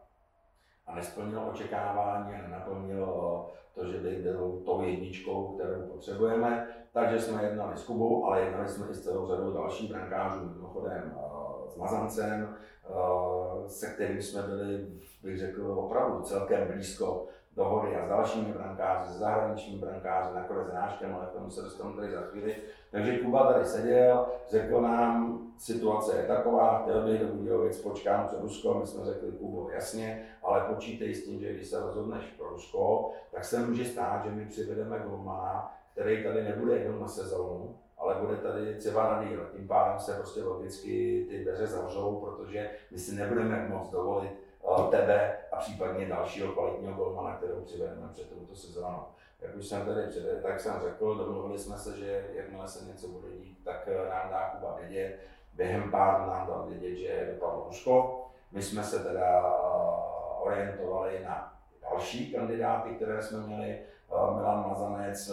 [0.88, 3.06] a nesplnil očekávání a nenaplnil
[3.76, 6.68] to, že by byl tou jedničkou, kterou potřebujeme.
[6.94, 11.18] Takže jsme jednali s Kubou, ale jednali jsme i s celou řadou dalších brankářů, mimochodem
[11.68, 12.56] s Mazancem,
[13.68, 14.88] se kterým jsme byli,
[15.24, 17.28] bych řekl, opravdu celkem blízko
[17.60, 21.62] dohody a s dalšími brankáři, s zahraničními brankáři, nakonec s Náškem, ale k tomu se
[21.62, 22.56] dostanu tady za chvíli.
[22.92, 28.42] Takže Kuba tady seděl, řekl nám, situace je taková, chtěl bych do Budějovic, počkám co
[28.42, 32.50] Rusko, my jsme řekli Kubo, jasně, ale počítej s tím, že když se rozhodneš pro
[32.50, 37.76] Rusko, tak se může stát, že my přivedeme golmana, který tady nebude jenom na sezónu,
[37.98, 39.50] ale bude tady třeba na díl.
[39.56, 45.38] Tím pádem se prostě logicky ty dveře zavřou, protože my si nebudeme moct dovolit tebe
[45.52, 49.04] a případně dalšího kvalitního golmana, kterou přivedeme před touto sezónou.
[49.42, 53.08] Jak už jsem tady před, tak jsem řekl, domluvili jsme se, že jakmile se něco
[53.08, 55.20] bude dít, tak uh, nám dá Kuba vědět.
[55.54, 58.26] Během pár dnů nám dal vědět, že dopadlo Rusko.
[58.52, 63.80] My jsme se teda uh, orientovali na další kandidáty, které jsme měli.
[64.36, 65.32] Milan Mazanec,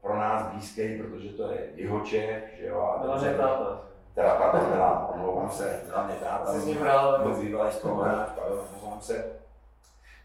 [0.00, 2.80] pro nás blízký, protože to je jeho Čech, že jo.
[2.80, 3.91] A Milan je táta.
[4.14, 6.52] Teda Milan, omlouvám se, Milan je táta.
[6.52, 7.22] Jsi s ním hrál.
[7.22, 8.28] Byl bývalý spoluhráč,
[8.74, 9.32] omlouvám se.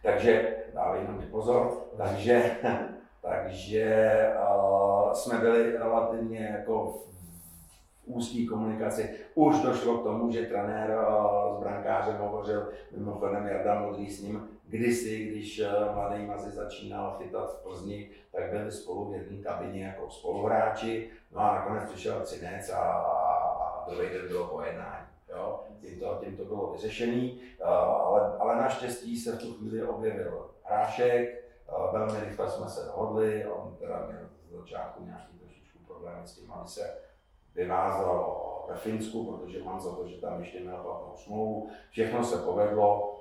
[0.04, 2.52] Takže, dávej na mě pozor, takže,
[3.22, 4.14] takže
[4.56, 7.08] uh, jsme byli relativně jako v
[8.06, 9.10] úzký komunikaci.
[9.36, 14.48] Už došlo k tomu, že trenér uh, s brankářem hovořil, mimochodem Jarda Modrý s ním,
[14.68, 19.86] kdysi, když uh, mladý Mazi začínal chytat v Plzni, tak byli spolu v jedné kabině
[19.86, 21.10] jako spoluhráči.
[21.32, 23.27] No a nakonec přišel Cinec a, a
[23.90, 25.08] druhý den bylo pojednání.
[25.30, 25.64] Jo?
[25.82, 30.50] Tím, to, tím to bylo vyřešené, uh, ale, ale naštěstí se v tu chvíli objevil
[30.64, 36.28] Hrášek, uh, velmi rychle jsme se dohodli, on teda měl z začátku nějaký trošičku problémy
[36.28, 36.98] s tím, aby se
[37.56, 41.70] vyvázal ve Finsku, protože mám za to, že tam ještě měl platnou smlouvu.
[41.90, 43.20] Všechno se povedlo,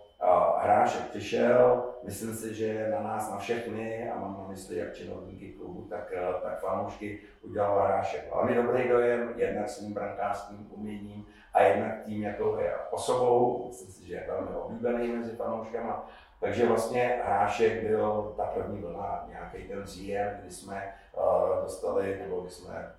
[0.58, 5.52] hrášek přišel, myslím si, že na nás, na všechny, a mám na mysli jak činovníky
[5.52, 12.02] klubu, tak, tak fanoušky udělal hrášek velmi dobrý dojem, jednak svým brankářským uměním a jednak
[12.04, 16.08] tím, jakou je osobou, myslím si, že je velmi oblíbený mezi fanouškama.
[16.40, 22.40] Takže vlastně hrášek byl ta první vlna, nějaký ten příjem, kdy jsme uh, dostali, nebo
[22.40, 22.92] kdy jsme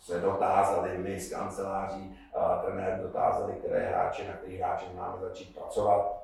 [0.00, 5.54] se dotázali my z kanceláří, uh, trenér dotázali, které hráče, na kterých hráče máme začít
[5.54, 6.23] pracovat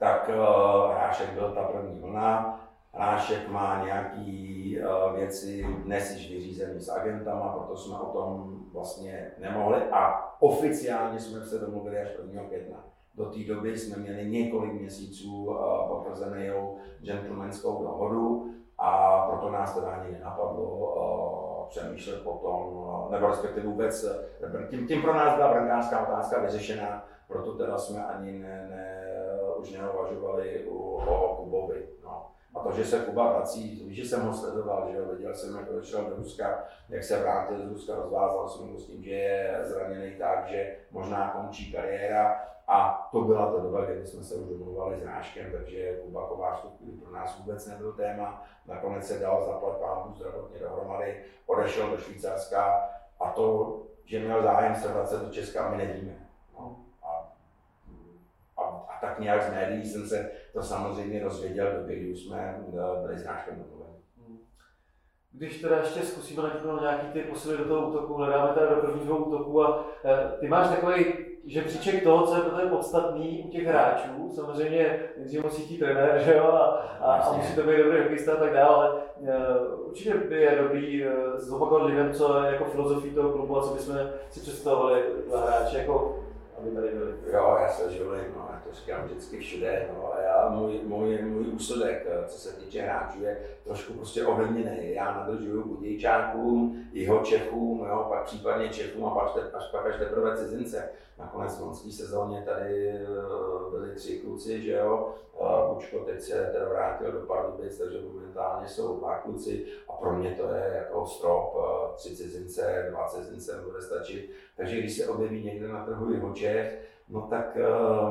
[0.00, 2.60] tak uh, Hrášek byl ta první vlna.
[2.92, 9.30] Hrášek má nějaký uh, věci dnes již vyřízený s agentama, proto jsme o tom vlastně
[9.38, 12.42] nemohli a oficiálně jsme se domluvili až 1.
[12.42, 12.84] května.
[13.14, 19.88] Do té doby jsme měli několik měsíců uh, potvrzenou gentlemanskou dohodu a proto nás teda
[19.88, 24.06] ani nenapadlo přemýšlet potom, uh, nebo respektive vůbec,
[24.70, 28.89] tím, tím pro nás byla brankářská otázka vyřešená, proto teda jsme ani ne, ne
[29.60, 31.88] už neuvažovali u, o Kubovi.
[32.04, 32.26] No.
[32.54, 35.70] A to, že se Kuba vrací, víš, že jsem ho sledoval, že viděl jsem, jak
[35.70, 40.14] odešel do Ruska, jak se vrátil z Ruska, rozvázal jsem s tím, že je zraněný
[40.18, 42.46] tak, že možná končí kariéra.
[42.68, 46.66] A to byla ta doba, kdy jsme se už domluvali s Náškem, takže Kuba Kovář
[47.02, 48.44] pro nás vůbec nebyl téma.
[48.66, 54.74] Nakonec se dal zaplat pánu zdravotně dohromady, odešel do Švýcarska a to, že měl zájem
[54.74, 56.26] se vracet do Česka, my nevíme.
[56.58, 56.76] No
[59.00, 63.24] tak nějak z médií jsem se to samozřejmě rozvěděl do kdy jsme eh, byli s
[63.24, 63.94] Náškem domluveni.
[64.18, 64.38] Hmm.
[65.32, 69.04] Když teda ještě zkusíme na nějaký ty posily do toho útoku, hledáme teda do prvních
[69.04, 71.04] dvou útoků a e, ty máš takový
[71.44, 74.32] žebříček toho, co je pro podstatný u těch hráčů.
[74.34, 76.66] Samozřejmě nejdřív musí tí trenér, že jo, a,
[77.00, 80.58] a, a musí to být dobrý hokejista a tak dále, ale e, určitě by je
[80.62, 83.96] dobrý e, zopakovat lidem, co je jako filozofii toho klubu a co bychom
[84.30, 85.78] si představovali za hráče.
[85.78, 86.24] Jako
[86.60, 87.14] aby tady byli.
[87.32, 91.22] Jo, já se živím, no, já to říkám vždycky všude, no, a já, můj, můj,
[91.22, 94.94] můj úsudek, eh, co se týče hráčů, je trošku prostě ovlivněný.
[94.94, 100.36] Já nadržuju Budějčákům, jeho Čechům, jo, pak případně Čechům a pak, až pak až teprve
[100.36, 100.88] cizince.
[101.18, 103.06] Nakonec v loňské sezóně tady eh,
[103.70, 105.14] byli tři kluci, že jo,
[105.68, 110.30] Bučko teď se teda vrátil do Pardubic, takže momentálně jsou dva kluci a pro mě
[110.30, 114.30] to je jako strop, eh, tři cizince, dva cizince bude stačit.
[114.56, 116.78] Takže když se objeví někde na trhu jeho Čech,
[117.08, 117.56] no tak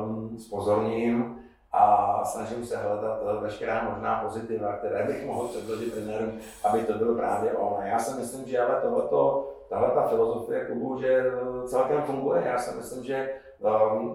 [0.06, 6.38] um, spozorním a snažím se hledat eh, veškerá možná pozitiva, které bych mohl předložit trenérům,
[6.64, 7.86] aby to bylo právě ono.
[7.86, 11.24] Já si myslím, že ale tohleto, tahle ta filozofie klubu, že
[11.66, 12.42] celkem funguje.
[12.46, 13.30] Já si myslím, že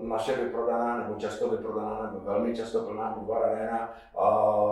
[0.01, 3.93] naše vyprodaná, nebo často vyprodaná, nebo velmi často plná Budvar Arena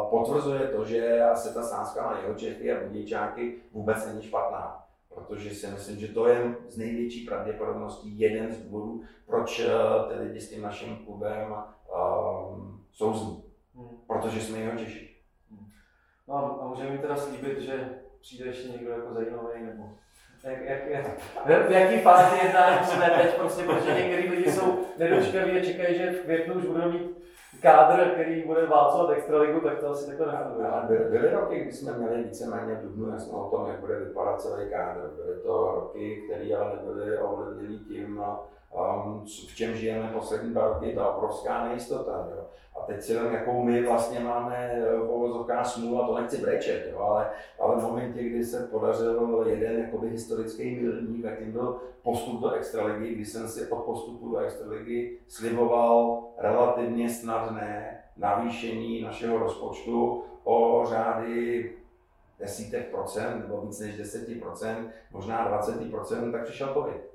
[0.09, 5.55] potvrzuje to, že asi ta sázka na jeho Čechy a Budějčáky vůbec není špatná protože
[5.55, 10.41] si myslím, že to je z největší pravděpodobností jeden z důvodů, proč uh, ty lidi
[10.41, 13.43] s tím naším klubem um, souzní.
[13.75, 13.89] Hmm.
[14.07, 15.15] Protože jsme jeho Češi.
[15.51, 15.69] Hmm.
[16.27, 19.97] No a můžeme mi teda slíbit, že přijde ještě někdo jako zajímavý, nebo
[20.43, 21.05] jak, jak,
[21.45, 25.97] jak, v jaký fázi jednání jsme teď, prostě, protože některý lidi jsou nedočkaví a čekají,
[25.97, 27.23] že v květnu už budou mít
[27.61, 31.09] kádr, který bude válcovat extraligu, tak to asi takhle nefunguje.
[31.09, 35.11] Byly, roky, kdy jsme měli víceméně Dubnu jasno o tom, jak bude vypadat celý kádr.
[35.15, 38.23] Byly to roky, které ale nebyly ovlivněny tím,
[39.25, 42.27] v čem žijeme poslední dva roky, ta obrovská nejistota.
[42.35, 42.43] Jo.
[42.75, 46.99] A teď si vím, jakou my vlastně máme povozovká smůlu, a to nechci brečet, jo,
[46.99, 52.51] ale, ale v momentě, kdy se podařil jeden jakoby historický milník, tak byl postup do
[52.51, 60.85] extraligy, kdy jsem si od postupu do extraligy sliboval relativně snadné navýšení našeho rozpočtu o
[60.89, 61.71] řády
[62.39, 67.12] desítek procent, nebo víc než deseti procent, možná 20 procent, tak přišel covid.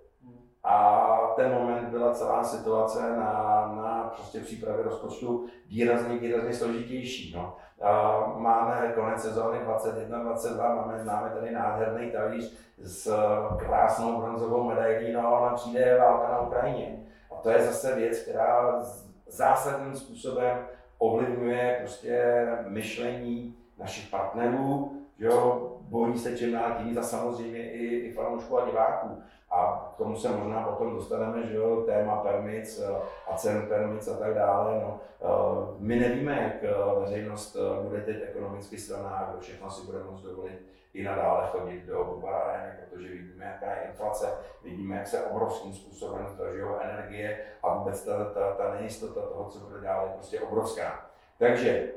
[0.69, 3.33] A ten moment byla celá situace na,
[3.77, 7.35] na prostě přípravě rozpočtu výrazně, výrazně složitější.
[7.37, 7.57] No.
[7.83, 13.13] A máme konec sezóny 21-22, máme, máme tady nádherný talíř s
[13.59, 17.07] krásnou bronzovou medailí, no a přijde válka na Ukrajině.
[17.31, 18.83] A to je zase věc, která
[19.27, 20.59] zásadním způsobem
[20.99, 28.13] ovlivňuje prostě myšlení našich partnerů, jo, bojí se čím dál tím a samozřejmě i, i
[28.13, 29.23] fanoušků a diváků.
[29.51, 32.97] A k tomu se možná potom dostaneme, že jo, téma permic eh,
[33.27, 34.75] a cen permic a tak dále.
[34.75, 39.99] No, eh, my nevíme, jak eh, veřejnost bude teď ekonomicky straná, kdo všechno si bude
[40.05, 40.59] moct dovolit
[40.95, 44.27] i nadále chodit do bubaráren, protože vidíme, jaká je inflace,
[44.65, 49.59] vidíme, jak se obrovským způsobem zdražují energie a vůbec ta, ta, ta nejistota toho, co
[49.59, 51.11] bude dále, je prostě obrovská.
[51.39, 51.89] Takže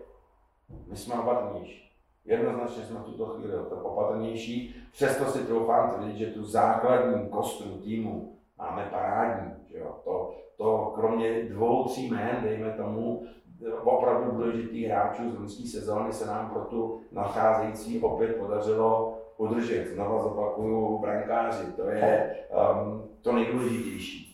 [0.87, 1.90] my jsme opatrnější.
[2.25, 3.53] Jednoznačně jsme v tuto chvíli
[3.83, 9.51] opatrnější, přesto si troufám tvrdit, že tu základní kostru týmu máme parádní.
[9.67, 9.95] Že jo?
[10.03, 13.23] To, to kromě dvou, tří jmén, dejme tomu,
[13.83, 19.87] opravdu důležitých hráčů z loňské sezóny se nám pro tu nacházející opět podařilo udržet.
[19.87, 24.30] Znova zopakuju brankáři, to je um, to nejdůležitější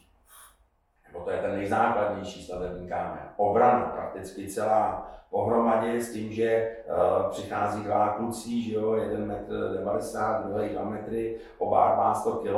[1.27, 3.19] to je ten nejzákladnější stavební kámen.
[3.37, 9.73] Obrana prakticky celá pohromadě s tím, že uh, přichází dva kluci, že jo, jeden metr
[9.77, 12.55] 90, druhý 2 metry, oba má 100 kg,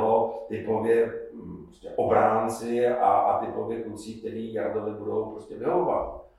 [0.48, 6.29] typově hm, prostě obránci a, a typově kluci, který Jardovi budou prostě vyhovovat.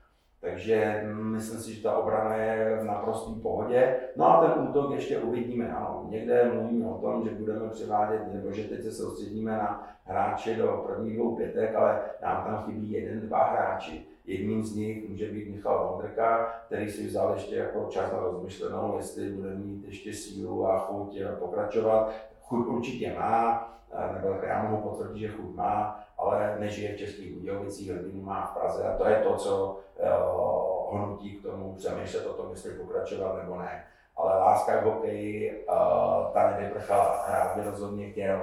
[0.42, 3.96] Takže myslím si, že ta obrana je v naprostý pohodě.
[4.16, 5.72] No a ten útok ještě uvidíme.
[5.72, 10.54] Ano, někde mluvíme o tom, že budeme převádět, nebo že teď se soustředíme na hráče
[10.54, 14.06] do prvních dvou pětek, ale nám tam chybí jeden, dva hráči.
[14.24, 18.94] Jedním z nich může být Michal Vondrka, který si vzal ještě jako čas na rozmyšlenou,
[18.96, 22.12] jestli bude mít ještě sílu a chuť pokračovat.
[22.52, 23.68] Chuť určitě má,
[24.14, 28.60] nebo já mohu potvrdit, že chuť má, ale nežije v Českých Budějovicích, rodinu má v
[28.60, 32.70] Praze a to je to, co uh, ho nutí k tomu přemýšlet o tom, jestli
[32.70, 33.84] pokračovat nebo ne.
[34.16, 38.42] Ale láska k hokeji, uh, ta nevyprchala, hrát by rozhodně chtěl.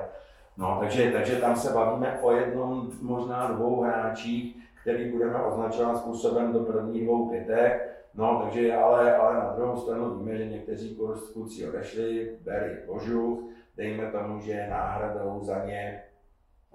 [0.57, 6.53] No, takže, takže tam se bavíme o jednom, možná dvou hráčích, který budeme označovat způsobem
[6.53, 7.95] do prvních dvou pětek.
[8.13, 10.97] No, takže ale, ale na druhou stranu víme, že někteří
[11.33, 13.39] kluci odešli, Berry Božuch,
[13.79, 16.03] dejme tomu, že náhradou za ně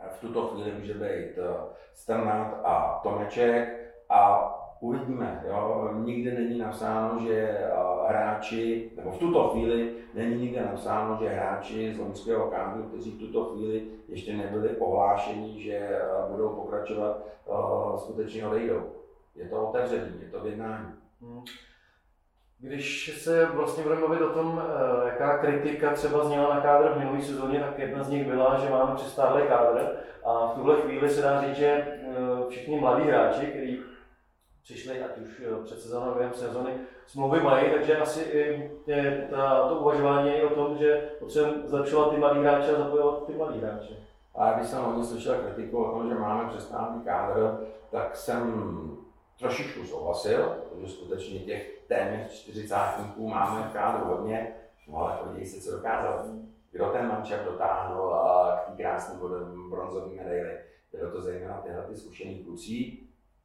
[0.09, 1.57] v tuto chvíli může být eh,
[1.93, 4.51] Strnat a Tomeček a
[4.81, 5.45] uvidíme.
[5.49, 5.91] Jo.
[5.95, 7.71] Nikdy není napsáno, že eh,
[8.09, 13.19] hráči, nebo v tuto chvíli není nikde napsáno, že hráči z loňského kádru, kteří v
[13.19, 16.01] tuto chvíli ještě nebyli ohlášeni, že eh,
[16.31, 17.27] budou pokračovat,
[17.97, 18.83] skutečně odejdou.
[19.35, 20.93] Je to otevřený, je to v jednání.
[21.21, 21.45] Hmm.
[22.65, 26.99] Když se vlastně budeme mluvit o tom, eh, jaká kritika třeba zněla na kádr v
[26.99, 31.11] minulé sezóně, tak jedna z nich byla, že máme přestárlý kádr a v tuhle chvíli
[31.11, 32.11] se dá říct, že eh,
[32.49, 33.81] všichni mladí hráči, kteří
[34.63, 36.71] přišli ať už eh, před sezónou během sezóny,
[37.07, 38.71] smlouvy mají, takže asi i
[39.31, 43.33] ta, to uvažování je o tom, že potřebujeme zlepšovat ty mladí hráče a zapojovat ty
[43.33, 43.95] mladí hráče.
[44.35, 47.57] A když jsem hodně slyšel kritiku o tom, že máme přestávný kádr,
[47.91, 48.65] tak jsem
[49.39, 54.55] trošičku souhlasil, protože skutečně těch téměř čtyřicátníků máme v kádru hodně,
[54.89, 56.25] no ale podívej se, co dokázal.
[56.71, 58.21] Kdo ten manček dotáhl
[58.65, 59.15] k té krásné
[59.71, 60.59] bronzové medaili.
[60.93, 62.99] Bylo to zejména tyhle ty zkušený kluci,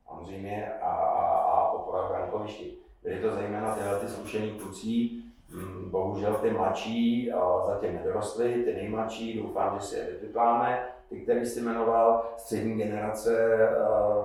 [0.08, 2.78] samozřejmě, a, a, a opora v brankovišti.
[3.04, 5.10] Byly to zejména tyhle ty zkušený kluci,
[5.50, 7.32] mm, bohužel ty mladší
[7.66, 13.58] zatím nedorostly, ty nejmladší, doufám, že si je vypláme, ty, který jsi jmenoval, střední generace,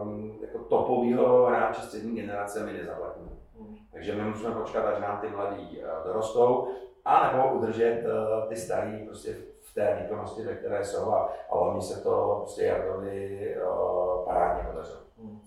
[0.03, 3.29] um, jako topovýho hráče střední generace my nezaplatíme.
[3.59, 3.77] Hmm.
[3.93, 6.69] Takže my musíme počkat, až nám ty mladí uh, dorostou,
[7.05, 12.03] anebo udržet uh, ty starý prostě v té výkonnosti, ve které jsou a, a se
[12.03, 14.99] to prostě Jardovi uh, parádně podařilo.
[15.19, 15.41] Hmm.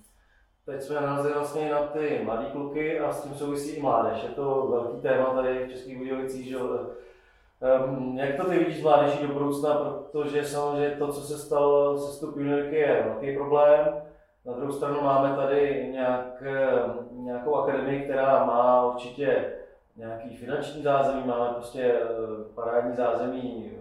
[0.66, 4.24] Teď jsme narazili vlastně na ty mladé kluky a s tím souvisí i mládež.
[4.24, 6.58] Je to velký téma tady v Českých Budějovicích, že
[7.62, 12.18] um, jak to ty vidíš mládeží do budoucna, protože samozřejmě to, co se stalo se
[12.18, 14.02] stup juniorky, je velký problém.
[14.46, 16.44] Na druhou stranu máme tady nějak,
[17.12, 19.54] nějakou akademii, která má určitě
[19.96, 22.06] nějaký finanční zázemí, máme prostě eh,
[22.56, 23.72] parádní zázemí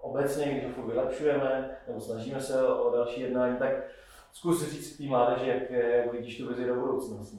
[0.00, 3.72] obecně, když ho vylepšujeme, nebo snažíme se o další jednání, tak
[4.36, 7.38] Zkus říct té mládeži, jak, jak vidíš tu vizi do budoucnosti.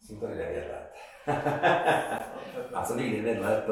[0.00, 0.92] Jsem tady 9 let.
[2.74, 3.66] A celých 9 let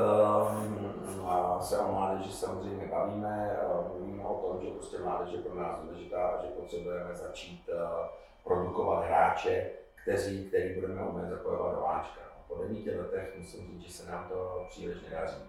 [1.60, 3.56] se o mládeži samozřejmě bavíme.
[3.88, 8.06] Mluvíme o tom, že prostě mládež je pro nás důležitá že potřebujeme začít uh,
[8.44, 9.70] produkovat hráče,
[10.02, 12.20] kteří, který budeme umět zapojovat do Ačka.
[12.48, 15.42] Po devíti letech musím říct, že se nám to příliš nedaří.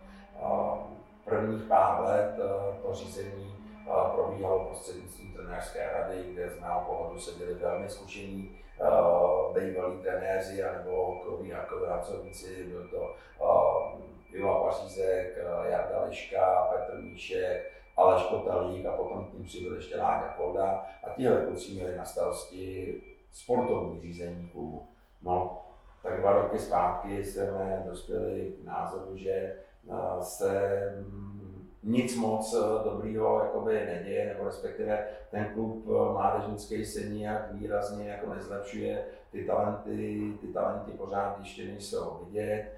[1.25, 3.55] Prvních pár let uh, to řízení
[4.15, 11.05] probíhalo prostřednictvím trenérské rady, kde z mého pohledu seděli velmi zkušení uh, bývalí trenéři anebo
[11.05, 18.85] hokejoví jako pracovníci, byl to uh, Iva Pařízek, uh, Jarda Liška, Petr Míšek, Aleš Kotalík
[18.85, 22.93] a potom tím přibyl ještě Láďa Kolda a tihle kluci měli na starosti
[23.31, 24.87] sportovní řízení klubu.
[25.21, 25.61] No,
[26.03, 29.55] tak dva roky zpátky jsme dospěli k názoru, že
[30.21, 30.81] se
[31.83, 38.09] nic moc eh, dobrýho jakoby neděje, nebo respektive ten klub eh, mládežnický se nijak výrazně
[38.09, 42.71] jako nezlepšuje, ty talenty, ty talenty pořád ještě nejsou vidět,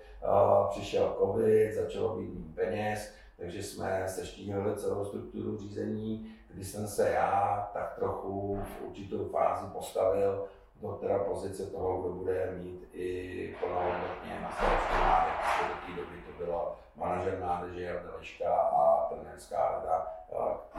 [0.70, 6.88] přišel covid, začalo být méně peněz, takže jsme se štíhli celou strukturu řízení, kdy jsem
[6.88, 10.46] se já tak trochu v určitou fázi postavil
[10.82, 15.34] do teda pozice toho, kdo bude mít i plnohodnotně na starosti mládež.
[15.60, 18.12] Do té doby to bylo manažer mládeže Jarda
[18.52, 20.08] a trenérská rada,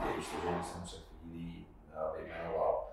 [0.05, 1.67] jejíž složení jsem před chvílí
[2.15, 2.87] vyjmenoval.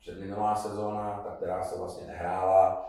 [0.00, 2.88] Předminulá sezóna, ta která se vlastně nehrála,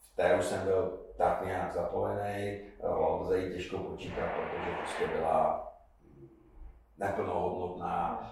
[0.00, 5.72] v té už jsem byl tak nějak zapojený, lze ji těžko počítat, protože prostě byla
[6.98, 8.28] neplnohodnotná.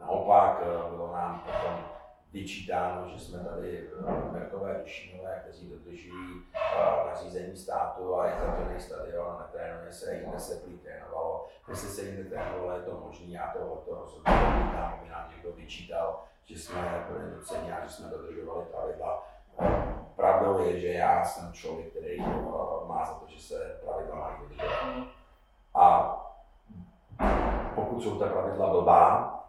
[0.00, 0.58] Naopak
[0.90, 1.93] bylo nám potom
[2.34, 3.90] vyčítáno, že jsme tady
[4.32, 6.42] Merkové Dušinové, kteří dodržují
[7.06, 11.48] nařízení státu a je zavřený stadion a netrénuje se, jinde se prý trénovalo.
[11.68, 15.52] Jestli se jinde trénovalo, je to možné, já to, to rozhodně odmítám, aby nám někdo
[15.52, 19.28] vyčítal, že jsme byli nuceni a že jsme dodržovali pravidla.
[20.16, 22.20] Pravdou je, že já jsem člověk, který
[22.86, 25.08] má za to, že se pravidla mají dodržovat.
[25.74, 26.16] A
[27.74, 29.43] pokud jsou ta pravidla blbá,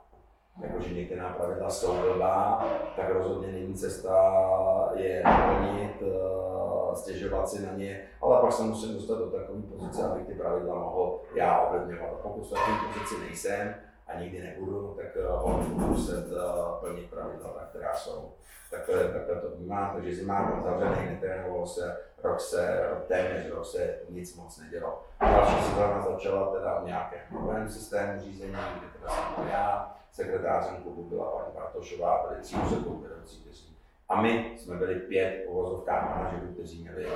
[0.62, 7.72] jakože některá pravidla jsou blbá, tak rozhodně není cesta je plnit, eh, stěžovat si na
[7.74, 12.12] ně, ale pak se musím dostat do takové pozice, abych ty pravidla mohl já ovlivňovat.
[12.12, 13.76] Pokud v takové pozici nejsem
[14.08, 18.34] a nikdy nebudu, tak uh, budu muset uh, plnit pravidla, která jsou.
[18.72, 23.66] Tak to, takhle to vnímám, takže zima byl zavřený, netrénovalo se, rok se, téměř rok
[23.66, 25.04] se nic moc nedělo.
[25.22, 31.04] Další sezóna začala teda v nějakém novém systému řízení, kde teda jsem já, sekretářem klubu
[31.04, 33.78] byla paní Bartošová, byli tři úseků vedoucí, kteří.
[34.10, 37.12] A my jsme byli pět uvozovkách manažerů, kteří měli uh,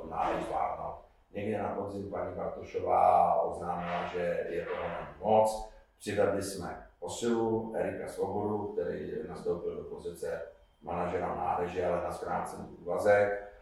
[0.00, 0.96] tu nálež zvládnout.
[1.32, 4.88] Někde na podzim paní Bartošová oznámila, že je toho
[5.20, 5.75] moc.
[5.98, 10.42] Přivedli jsme posilu Erika Svobodu, který nastoupil do pozice
[10.82, 13.52] manažera mládeže, ale na zkrácený úvazek.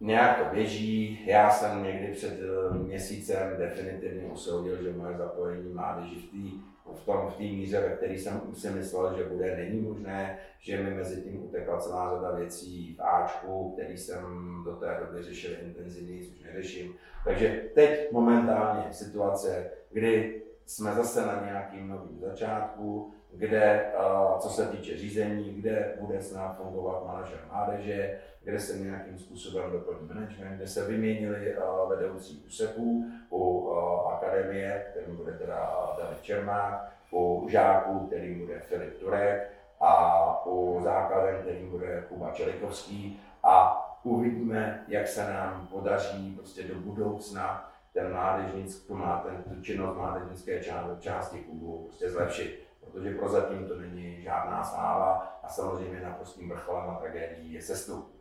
[0.00, 1.26] nějak to běží.
[1.26, 7.04] Já jsem někdy před eh, měsícem definitivně usoudil, že moje zapojení mládeži v té v
[7.04, 10.94] tom v té míře, ve které jsem si myslel, že bude, není možné, že mi
[10.94, 14.22] mezi tím utekla celá řada věcí v Ačku, který jsem
[14.64, 16.94] do té doby řešil intenzivně, což neřeším.
[17.24, 20.42] Takže teď momentálně situace, kdy
[20.72, 23.92] jsme zase na nějakým novým začátku, kde,
[24.38, 30.08] co se týče řízení, kde bude snad fungovat manažer mládeže, kde se nějakým způsobem doplní
[30.08, 31.56] management, kde se vyměnili
[31.88, 33.70] vedoucí úseků u
[34.12, 39.50] akademie, kterým bude teda David Čermák, u žáků, kterým bude Filip Turek
[39.80, 43.20] a u základem, kterým bude Kuba Čelikovský.
[43.42, 49.62] A uvidíme, jak se nám podaří prostě do budoucna ten mládežnic, tu, má, ten, tu
[49.62, 50.64] činnost mládežnické
[51.00, 52.62] části klubu prostě zlepšit.
[52.80, 58.11] Protože prozatím to není žádná sláva a samozřejmě naprostým vrcholem a tragédií je sestup.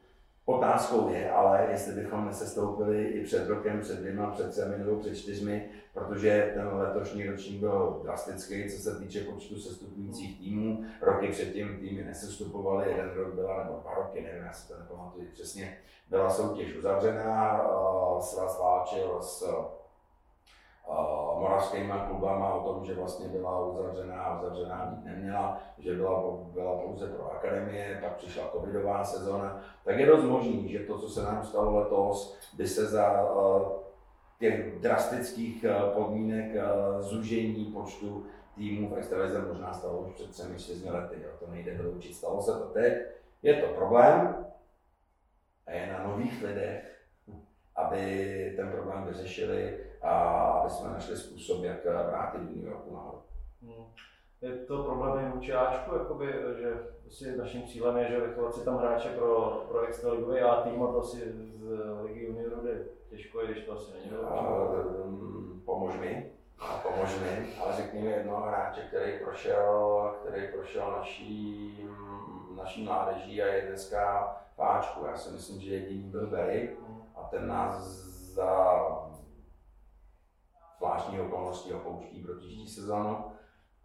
[0.46, 5.16] Otázkou je ale, jestli bychom nesestoupili i před rokem, před dvěma, před třemi nebo před
[5.16, 10.84] čtyřmi, protože ten letošní ročník byl drastický, co se týče počtu sestupujících týmů.
[11.02, 15.28] Roky předtím týmy nesestupovaly, jeden rok byla, nebo dva roky, nevím, já si to nepamatuji
[15.34, 15.78] přesně,
[16.10, 17.62] byla soutěž uzavřená,
[18.20, 19.44] svaz váčil s
[21.40, 27.08] moravskými klubama o tom, že vlastně byla uzavřená, uzavřená být neměla, že byla, byla pouze
[27.08, 31.44] pro akademie, pak přišla covidová sezona, tak je dost možný, že to, co se nám
[31.44, 33.30] stalo letos, by se za
[34.40, 36.56] těch drastických podmínek
[37.00, 38.26] zužení počtu
[38.56, 41.16] týmů v extralize možná stalo už před třemi, čtyřmi lety.
[41.24, 41.30] Jo.
[41.40, 42.16] To nejde vyloučit.
[42.16, 42.94] Stalo se to teď.
[43.44, 44.46] Je to problém
[45.68, 47.02] a je na nových lidech,
[47.76, 50.12] aby ten problém vyřešili a
[50.60, 53.22] aby jsme našli způsob, jak vrátit New Yorku nahoru.
[53.62, 53.86] Hmm.
[54.42, 58.66] Je to problém i vůči Ačku, jakoby, že prostě naším cílem je, že vychovat si
[58.66, 63.40] tam hráče pro, pro extraligový A tým a to si z ligy juniorů jde těžko,
[63.46, 66.32] když to asi není um, Pomož mi,
[66.84, 71.88] pomož mi, ale řekni mi jednoho hráče, který prošel, který prošel naší,
[72.56, 75.06] naší mládeží a je dneska v Ačku.
[75.06, 76.78] Já si myslím, že jediný byl Berry
[77.16, 77.84] a ten nás
[78.34, 78.80] za
[80.82, 83.18] zvláštní okolnosti opouští pro příští sezónu.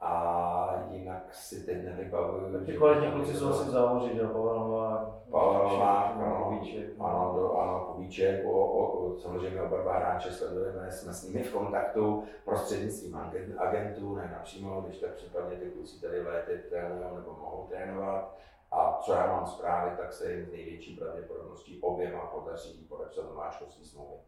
[0.01, 2.65] A jinak si teď nevybavuju.
[2.65, 6.91] Ty kvalitní kluci jsou asi v zámoří, že Pavalová, Pavalová, ano, Kubíček.
[7.01, 12.25] Ano, ano, Kubíček, o, o, samozřejmě oba dva hráče sledujeme, jsme s nimi v kontaktu
[12.45, 13.19] prostřednictvím
[13.59, 18.37] agentů, ne napřímo, když tak případně ty kluci tady v létě trénují nebo mohou trénovat.
[18.73, 24.21] A co já mám zprávy, tak se jim největší pravděpodobností oběma podaří podepsat nováčkovský smlouvy.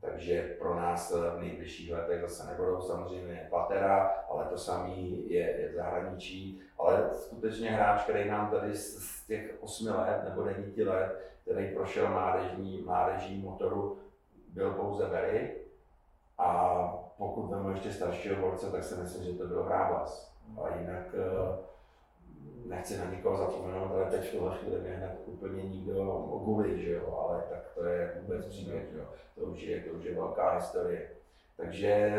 [0.00, 5.68] Takže pro nás v nejbližších letech zase nebudou samozřejmě Patera, ale to samý je, je
[5.68, 6.62] v zahraničí.
[6.78, 11.74] Ale skutečně hráč, který nám tady z, z těch 8 let nebo 9 let, který
[11.74, 13.98] prošel mládežní, mládežní motoru,
[14.48, 15.56] byl pouze Berry.
[16.38, 16.76] A
[17.18, 20.34] pokud vezmu ještě staršího borce, tak si myslím, že to byl Hrábas.
[20.62, 21.69] A jinak eh,
[22.70, 26.92] nechci na nikoho zapomenout, ale teď v tuhle chvíli mě hned úplně nikdo ogulí, že
[26.92, 30.14] jo, ale tak to je vůbec příběh, že jo, to už je, to už je
[30.14, 31.10] velká historie.
[31.56, 32.16] Takže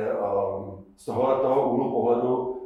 [0.58, 2.62] um, z tohohle toho úhlu pohledu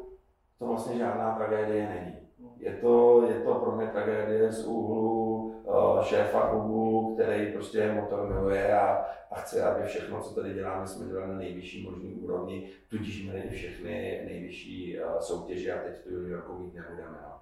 [0.60, 2.16] to vlastně žádná tragédie není.
[2.58, 8.28] Je to, je to pro mě tragédie z úhlu uh, šéfa klubu, který prostě motor
[8.28, 12.70] miluje a, a chce, aby všechno, co tady děláme, jsme dělali na nejvyšší možný úrovni,
[12.90, 17.18] tudíž měli všechny nejvyšší uh, soutěže a teď tu juniorku mít nebudeme.
[17.24, 17.35] No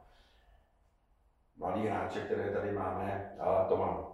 [1.64, 4.06] mladý hráče, které tady máme, ale Toman.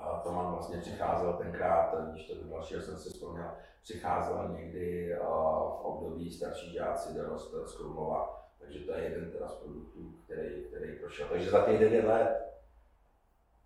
[0.00, 3.50] A Toman vlastně přicházel tenkrát, když to dalšího jsem si vzpomněl,
[3.82, 8.44] přicházel někdy v období starší žáci dorost z Krumlova.
[8.58, 11.28] Takže to je jeden teda z produktů, který, který prošel.
[11.28, 12.44] Takže za těch 9 let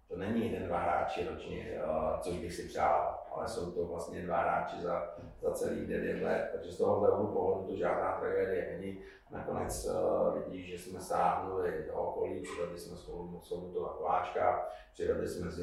[0.09, 1.81] to není jeden, dva hráči ročně,
[2.21, 6.51] což bych si přál, ale jsou to vlastně dva hráči za, za celých 9 let.
[6.53, 8.99] Takže z tohohle úhlu pohledu to žádná tragédie není.
[9.31, 15.51] Nakonec uh, vidí, že jsme sáhnuli do okolí, přivedli jsme spolu toho Kováčka, přivedli jsme
[15.51, 15.59] z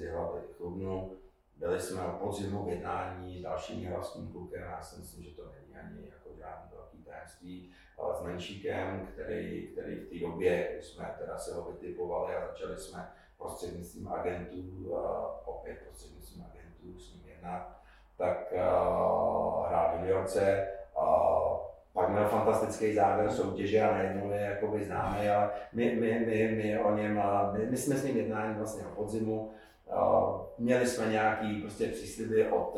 [0.00, 1.16] Jihlavy Chlubnu,
[1.56, 5.42] byli jsme o podzimu v jednání s dalším hlavským klukem, já si myslím, že to
[5.52, 11.14] není ani jako žádný velký tajemství, ale s Menšíkem, který, který v té době, jsme
[11.18, 14.94] teda se ho vytipovali a začali jsme prostřednictvím agentů,
[15.44, 16.61] opět prostřednictvím agentů
[16.98, 17.68] s ním jednat,
[18.18, 20.68] tak uh, hrál v juniorce,
[20.98, 21.56] uh,
[21.92, 26.78] pak měl fantastický závěr soutěže a najednou je jakoby známý, ale my, my, my, my
[26.78, 27.22] o něm,
[27.52, 29.50] my, my jsme s ním jednání vlastně o podzimu,
[29.86, 32.76] uh, měli jsme nějaký prostě přísliby od,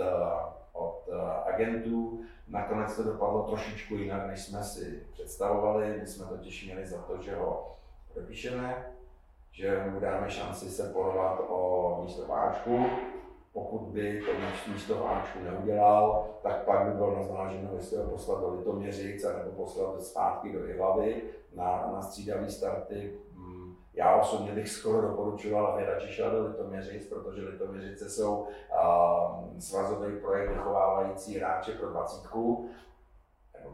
[0.73, 1.09] od
[1.47, 6.99] agentů, nakonec to dopadlo trošičku jinak, než jsme si představovali, my jsme totiž měli za
[7.03, 7.77] to, že ho
[8.15, 8.87] podepíšeme,
[9.53, 12.87] že mu dáme šanci se porovat o místo váčku.
[13.55, 18.55] Pokud by to místo váčku neudělal, tak pak by bylo nazváženo, jestli ho poslat do
[18.55, 21.23] Litoměřic nebo poslat zpátky do Jihlavy
[21.55, 23.19] na, na střídavý starty.
[23.33, 29.59] Mm, já osobně bych skoro doporučoval, aby radši šel do Litoměřic, protože Litoměřice jsou uh,
[29.59, 32.71] svazový projekt vychovávající hráče pro dvacítku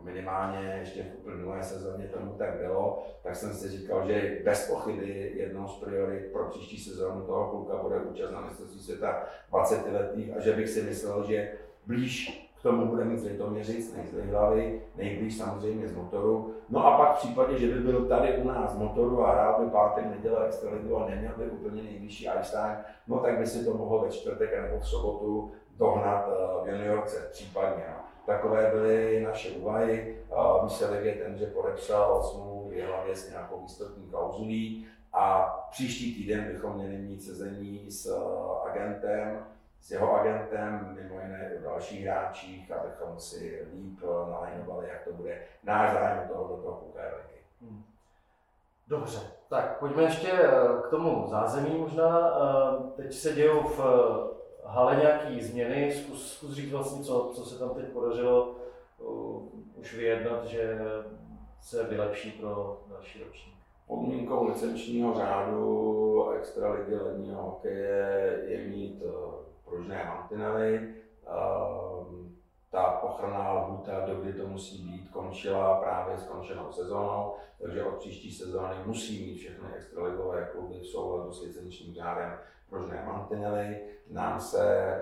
[0.02, 5.32] minimálně ještě v uplynulé sezóně tomu tak bylo, tak jsem si říkal, že bez pochyby
[5.34, 10.36] jednou z priorit pro příští sezónu toho kluka bude účast na mistrovství světa 20 letých
[10.36, 11.52] a že bych si myslel, že
[11.86, 16.54] blíž k tomu bude mít Litoměřic, než z hlavy, nejblíž samozřejmě z motoru.
[16.68, 19.70] No a pak v případě, že by byl tady u nás motoru a hrál by
[19.70, 22.76] pátek, neděle extraligu a neměl by úplně nejvyšší Einstein,
[23.08, 27.28] no tak by si to mohl ve čtvrtek nebo v sobotu dohnat eh, v juniorce
[27.32, 27.84] případně.
[28.30, 30.16] Takové byly naše úvahy.
[30.64, 36.44] Výsledek je ten, že podepsal smlouvu v hlavě s nějakou výstupní klauzulí a příští týden
[36.52, 39.46] bychom měli mít sezení s eh, agentem,
[39.80, 45.12] s jeho agentem, mimo jiné o dalších hráčích, abychom si líp eh, nalajnovali, jak to
[45.12, 47.40] bude náš zájem toho do toho ligy.
[47.60, 47.82] Hmm.
[48.88, 50.50] Dobře, tak pojďme ještě eh,
[50.82, 52.30] k tomu zázemí možná.
[52.96, 53.80] Teď se dějou v
[54.70, 58.56] hale nějaký změny, zkus, zkus říct vlastně, co, co se tam teď podařilo
[58.98, 59.42] uh,
[59.76, 60.78] už vyjednat, že
[61.60, 63.54] se vylepší pro další ročník.
[63.86, 70.94] Podmínkou licenčního řádu extraligy ledního hokeje je mít uh, pružné mantinely.
[71.26, 72.30] Uh,
[72.70, 78.32] ta ochranná lhůta, do kdy to musí být, končila právě skončenou sezónou, takže od příští
[78.34, 83.80] sezóny musí mít všechny extraligové kluby v souladu s licenčním řádem pružné mantinely.
[84.10, 84.94] Nám se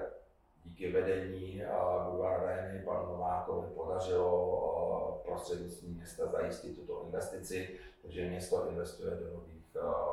[0.64, 1.62] díky vedení
[2.10, 9.58] Bulvar Areny panu Novákovi podařilo prostřednictvím města zajistit tuto investici, takže město investuje do nových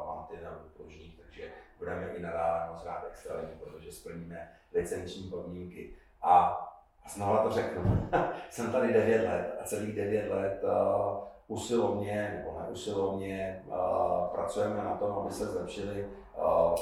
[0.06, 5.96] mantinelů pružných, takže budeme i nadále moc rád extraligu, protože splníme licenční podmínky.
[6.22, 6.62] A
[7.10, 8.10] znova to řeknu,
[8.50, 14.96] jsem tady 9 let a celých 9 let uh, usilovně nebo neusilovně uh, pracujeme na
[14.96, 16.76] tom, aby se zlepšily uh,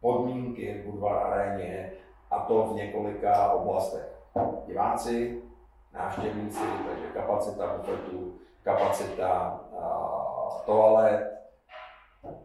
[0.00, 1.92] podmínky v Budvar aréně
[2.30, 4.20] a to v několika oblastech.
[4.66, 5.42] Diváci,
[5.92, 11.40] návštěvníci, takže kapacita bufetu, kapacita uh, toalet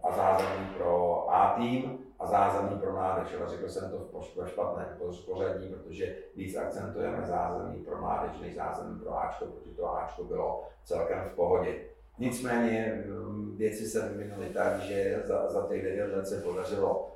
[0.03, 3.35] a zázemí pro A tým zázemí pro mládež.
[3.39, 4.87] Ale řekl jsem to v špatném
[5.25, 10.63] pořadí, protože víc akcentujeme zázemí pro mládež než zázemí pro Ačko, protože to Ačko bylo
[10.83, 11.75] celkem v pohodě.
[12.19, 17.11] Nicméně mm, věci se vyvinuly tak, že za, za těch 9 let se podařilo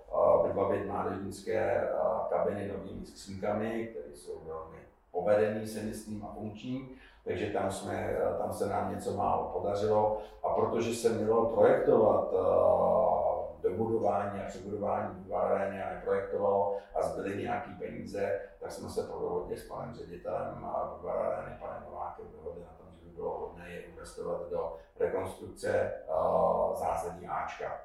[0.48, 1.88] vybavit mládežnické
[2.30, 4.78] kabiny novými skřínkami, které jsou velmi
[5.12, 6.90] povedený, se myslím, a funkční.
[7.24, 10.18] Takže tam, jsme, tam se nám něco málo podařilo.
[10.44, 12.34] A protože se mělo projektovat
[13.62, 19.58] dobudování a přebudování vývaréně a neprojektovalo a zbyly nějaké peníze, tak jsme se po dohodě
[19.58, 21.00] s panem ředitelem a
[21.60, 25.94] panem Novákem, dohodli na tom, že by bylo hodné je investovat do rekonstrukce
[26.76, 27.82] zázemí Ačka.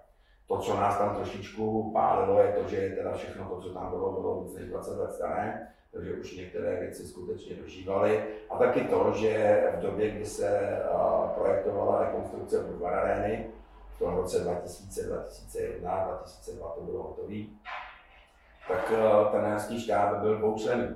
[0.47, 4.13] To, co nás tam trošičku pálilo, je to, že teda všechno to, co tam bylo,
[4.13, 8.25] bylo víc než 20 let staré, takže už některé věci skutečně dožívaly.
[8.51, 10.81] A taky to, že v době, kdy se
[11.35, 13.51] projektovala rekonstrukce Budvar Areny,
[13.95, 17.37] v tom roce 2000, 2001, 2002 to bylo hotové,
[18.69, 18.93] tak
[19.33, 20.95] ten štáb byl dvoučlenný.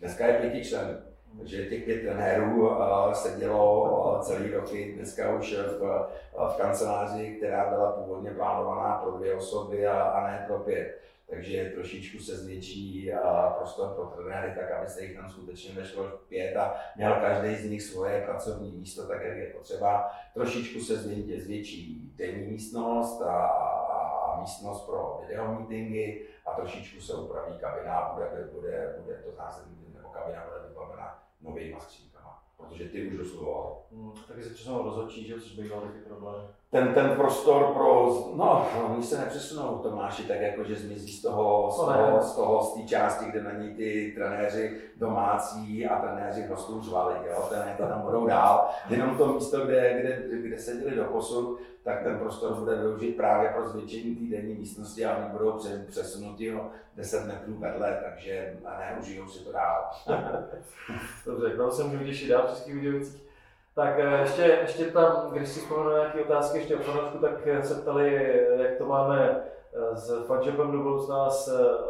[0.00, 0.94] Dneska je pětičlenný.
[1.38, 2.76] Takže těch pět trenérů
[3.12, 9.86] sedělo celý roky, dneska už v, v kanceláři, která byla původně plánovaná pro dvě osoby
[9.86, 10.98] a, a ne pro pět.
[11.32, 13.12] Takže trošičku se zvětší
[13.56, 17.70] prostor pro trenéry, tak aby se jich tam skutečně vešlo pět a měl každý z
[17.70, 20.10] nich svoje pracovní místo, tak jak je potřeba.
[20.34, 28.12] Trošičku se zvětší denní místnost a, a místnost pro videomeetingy a trošičku se upraví kabina,
[28.14, 33.82] bude, bude, bude to zázemí nebo kabina bude vybavena novými skřínkama, protože ty už dosluhoval.
[33.92, 36.48] Hmm, taky se přesunul rozhodčí, že což býval taky problém.
[36.72, 41.70] Ten, ten prostor pro, no, oni se nepřesunou, Tomáši, tak jako, že zmizí z toho,
[41.72, 46.46] z toho, z toho, z té části, kde na ní ty trenéři domácí a trenéři
[46.46, 50.96] hostů zvali, jo, ten, to tam budou dál, jenom to místo, kde, kde, kde seděli
[50.96, 55.28] do posud, tak ten prostor bude využít právě pro zvětšení té denní místnosti a oni
[55.28, 55.58] budou
[55.88, 58.56] přesunuti o 10 metrů vedle, takže
[58.90, 59.90] neužijou si to dál.
[61.26, 63.31] Dobře, se můžeme těšit dál v českých videovicích.
[63.74, 67.62] Tak eh, ještě, ještě tam, když si vzpomenu nějaké otázky ještě o fanoušku, tak eh,
[67.62, 71.48] se ptali, jak to máme eh, s fanshopem do budoucna, s,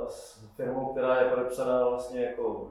[0.08, 2.70] s firmou, která je podepsaná vlastně jako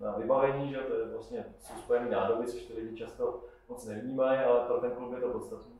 [0.00, 4.38] na vybavení, že to je vlastně jsou spojené nádoby, což ty lidi často moc nevnímají,
[4.38, 5.72] ale pro ten klub je to podstatné.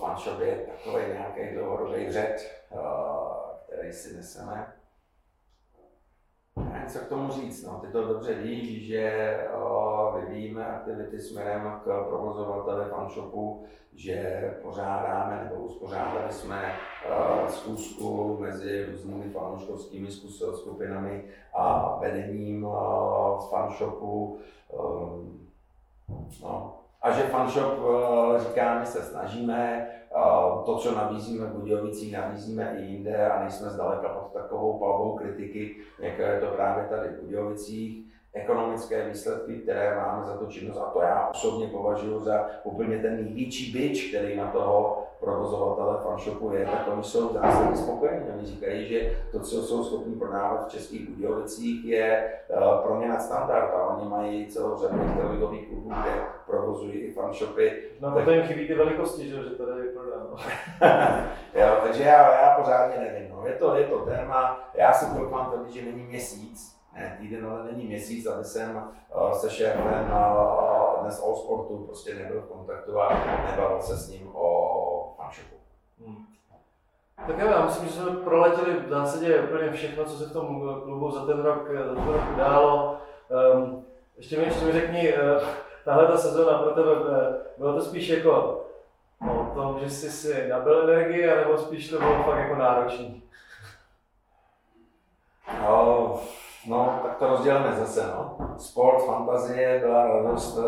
[0.00, 2.64] fanshop je takový nějaký dlouhodobý hřet,
[3.66, 4.77] který si neseme.
[6.88, 7.66] Co k tomu říct.
[7.66, 7.80] No.
[7.80, 9.36] Ty to dobře víš, že
[10.20, 13.64] vyvíjíme aktivity směrem k provozovateli fanshopu,
[13.94, 16.72] že pořádáme nebo uspořádali jsme
[17.48, 20.10] schůzku mezi různými fanouškovskými
[20.54, 21.24] skupinami
[21.54, 22.66] a vedením
[23.50, 24.38] fanshopu.
[26.42, 27.78] No, a že fanshop,
[28.36, 29.88] říká, my se snažíme,
[30.66, 35.76] to, co nabízíme v Budějovicích, nabízíme i jinde a nejsme zdaleka pod takovou palbou kritiky,
[35.98, 40.90] jako je to právě tady v Budějovicích ekonomické výsledky, které máme za tu činnost, a
[40.90, 46.64] to já osobně považuji za úplně ten největší byč, který na toho provozovatele fanshopu je,
[46.64, 48.26] tak oni jsou zásadně spokojení.
[48.36, 53.08] Oni říkají, že to, co jsou schopni prodávat v Českých Budějovicích, je uh, pro ně
[53.08, 54.98] nadstandard a oni mají celou řadu
[55.30, 56.10] ligových klubů, kde
[56.48, 57.82] provozují i fanshopy.
[58.00, 58.24] No, tak...
[58.24, 60.26] to jim chybí ty velikosti, že, že to tady prodám.
[61.54, 63.30] jo, takže já, já pořádně nevím.
[63.30, 63.46] No.
[63.46, 67.64] Je, to, je to téma, já si doufám tvrdit, že není měsíc, ne týden, ale
[67.64, 68.82] není měsíc, aby jsem
[69.14, 73.08] uh, se šéfem uh, dnes All Sportu prostě nebyl v kontaktu a
[73.50, 75.56] nebavil se s ním o fanshopu.
[76.06, 76.24] Hmm.
[77.26, 80.60] Tak jo, já myslím, že jsme proletěli v zásadě úplně všechno, co se v tom
[80.84, 82.96] klubu za ten rok, za ten rok událo.
[83.54, 83.84] Um,
[84.16, 85.42] ještě mi, ještě mi řekni, uh,
[85.88, 86.90] tahle ta sezóna pro tebe,
[87.58, 88.64] bylo to spíš jako
[89.20, 93.22] o tom, že jsi si nabil energii, anebo spíš to bylo fakt jako náročný?
[95.62, 96.20] No,
[96.66, 98.36] No, tak to rozdělíme zase, no.
[98.56, 100.64] Sport, fantazie, byla radost uh,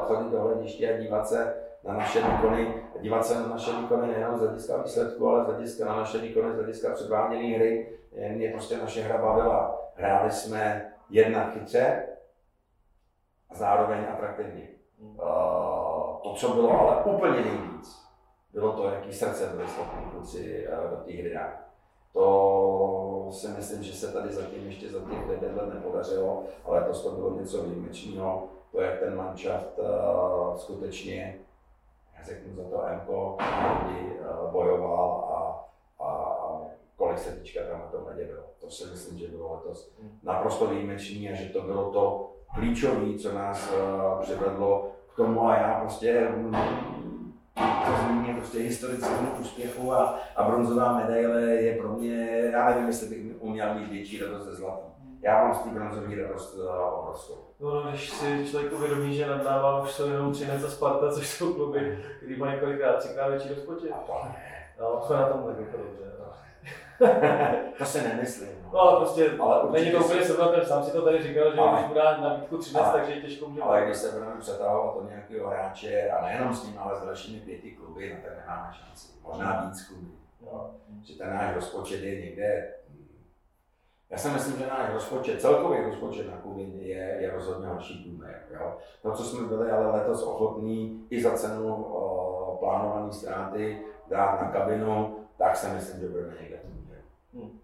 [0.00, 1.54] chodit do hlediště a dívat se
[1.84, 5.84] na naše výkony, dívat se na naše výkony nejenom z hlediska výsledku, ale z hlediska
[5.84, 7.98] na naše výkony, z hlediska předváděné hry.
[8.34, 9.80] Mě prostě naše hra bavila.
[9.94, 12.02] Hráli jsme jednak chytře
[13.56, 14.68] zároveň atraktivně.
[14.98, 15.26] Uh,
[16.22, 18.06] to, co bylo ale úplně nejvíc,
[18.52, 21.66] bylo to, jaký srdce byli schopni kluci uh, do té hry dát.
[22.12, 27.10] To si myslím, že se tady zatím ještě za těch 9 let nepodařilo, ale to
[27.10, 28.48] bylo něco výjimečného.
[28.72, 31.38] To, jak ten manšaft uh, skutečně,
[32.18, 35.64] já řeknu za to Mko, uh, bojoval a,
[36.04, 36.36] a
[36.96, 38.42] kolik se týčka tam na tom bylo.
[38.60, 43.34] To si myslím, že bylo letos naprosto výjimečné a že to bylo to klíčové, co
[43.34, 46.28] nás uh, přivedlo k tomu a já prostě
[47.56, 53.08] to zmíně prostě historického úspěchu a, a bronzová medaile je pro mě, já nevím, jestli
[53.08, 54.86] bych uměl mít větší radost ze zlata.
[55.22, 57.34] Já mám z té bronzové radost uh, obrovskou.
[57.60, 61.12] No, no, když si člověk uvědomí, že nad náma už jsou jenom Třinec a Sparta,
[61.12, 63.90] což jsou kluby, který mají kolikrát třikrát větší rozpočet.
[63.92, 64.36] A to ne.
[64.80, 66.15] No, jsme na tom tak dobře.
[67.00, 67.08] No.
[67.78, 68.48] to se nemyslím.
[68.72, 70.64] No, ale prostě ale není to úplně srovnatelné.
[70.64, 73.48] Sám si to tady říkal, že ale, když mu dá nabídku 13, takže je těžko
[73.48, 73.62] může.
[73.62, 77.40] Ale když se budeme přetahovat od nějakého hráče, a nejenom s ním, ale s dalšími
[77.40, 79.08] pěti kluby, na ten nemáme šanci.
[79.22, 80.10] Možná víc klubů.
[80.40, 80.70] No.
[81.04, 82.72] Že ten náš rozpočet je někde
[84.10, 88.42] já si myslím, že náš rozpočet, celkový rozpočet na kluby je, je rozhodně horší průměr.
[88.50, 88.76] Jo.
[89.02, 94.48] To, co jsme byli ale letos ochotní i za cenu o, plánované ztráty dát na
[94.48, 96.56] kabinu, tak si myslím, že budeme někde
[97.34, 97.60] hmm.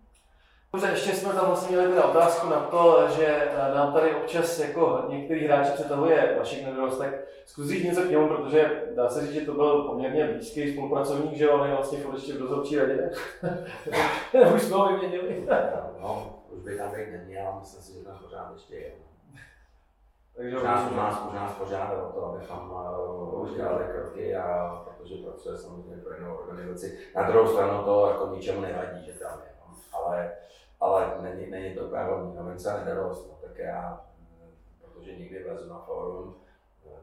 [0.72, 4.58] Dobře, ještě jsme tam vlastně měli teda otázku na to, že eh, nám tady občas
[4.58, 7.14] jako některý hráči přetahuje Vašek Nedorost, tak
[7.46, 11.50] zkusíš něco k němu, protože dá se říct, že to byl poměrně blízký spolupracovník, že
[11.50, 13.10] on je vlastně furt ještě v dozorčí radě.
[14.54, 15.46] už jsme ho vyměnili.
[16.00, 18.92] no, už by tam být neměl, myslím si, že tam pořád ještě je.
[20.36, 25.14] Takže už nás, nás, už nás požádal o to, abychom uh, udělali kroky, a, protože
[25.14, 26.98] pracuje samozřejmě pro jinou organizaci.
[27.16, 29.76] Na druhou stranu to jako ničemu nevadí, že tam je, no.
[29.92, 30.32] ale,
[30.80, 32.36] ale není, není to úplně hodný.
[32.36, 34.00] No, se nedarost, no, tak já,
[34.80, 36.34] protože někdy vlezu na fórum,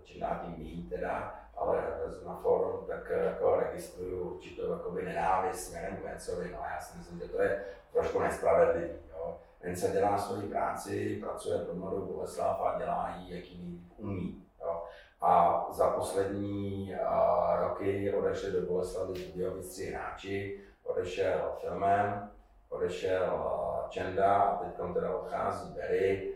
[0.03, 5.97] čím dál tím teda, ale vlezu na fórum, tak jako registruju určitou jakoby nenávist směrem
[5.97, 8.89] k Vencovi, no já si myslím, že to je trošku nespravedlivý.
[9.09, 9.37] Jo.
[9.63, 14.43] Vence dělá svoji práci, pracuje pro mladou Boleslav a dělá ji, jaký umí.
[14.61, 14.83] Jo.
[15.21, 22.29] A za poslední uh, roky odešli do Boleslavy Budějovic tři hráči, odešel Filmem,
[22.69, 23.51] odešel
[23.89, 26.33] Čenda a teď teda odchází Berry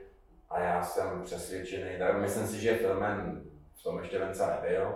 [0.50, 3.44] a já jsem přesvědčený, tak myslím si, že Filmen
[3.76, 4.96] v tom ještě Venca nebyl.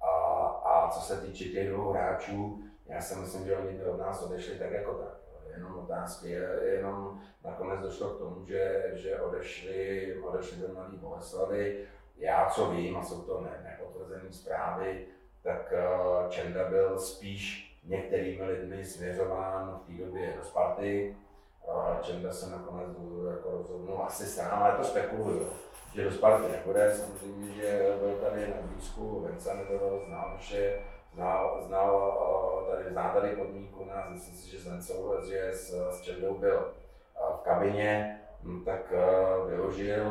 [0.00, 0.10] A,
[0.64, 4.22] a co se týče těch dvou hráčů, já si myslím, že oni by od nás
[4.22, 5.27] odešli tak jako tak
[5.58, 11.84] jenom otázky, jenom nakonec došlo k tomu, že, že odešli, odešli do Mladé Boleslavy.
[12.16, 15.06] Já co vím, a jsou to ne, nepotvrzené zprávy,
[15.42, 21.16] tak uh, Čenda byl spíš některými lidmi směřován v té době do Sparty.
[21.68, 22.88] Uh, Čenda se nakonec
[23.34, 25.48] jako rozhodnul asi sám, ale to spekuluju,
[25.94, 26.94] že do Sparty nebude.
[26.94, 30.80] Samozřejmě, že byl tady na blízku Venca Nedoro, znal naše
[31.18, 36.00] znal, znal tady, zná tady podmínku nás, myslím si, že s Lencou, že s, s
[36.00, 36.74] Čendou byl
[37.36, 38.92] v kabině, hm, tak
[39.46, 40.04] využil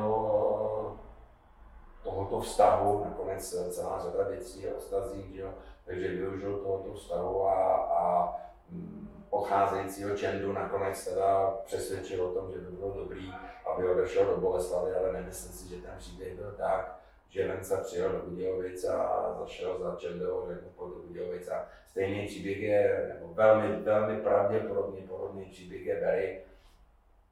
[2.03, 5.53] tohoto vztahu, nakonec celá řada věcí a ostazí, jo,
[5.85, 8.35] takže využil tohoto vztahu a, a
[8.69, 13.33] hm, odcházejícího Čendu nakonec teda přesvědčil o tom, že by bylo dobrý,
[13.73, 16.96] aby odešel do Boleslavy, ale nemyslím si, že ten příběh byl tak,
[17.29, 22.59] že Lenca přijel do Budějovic a zašel za Čendou, řekl do Budějovic a stejný příběh
[22.59, 26.41] je, nebo velmi, velmi pravděpodobně podobný příběh je Berry.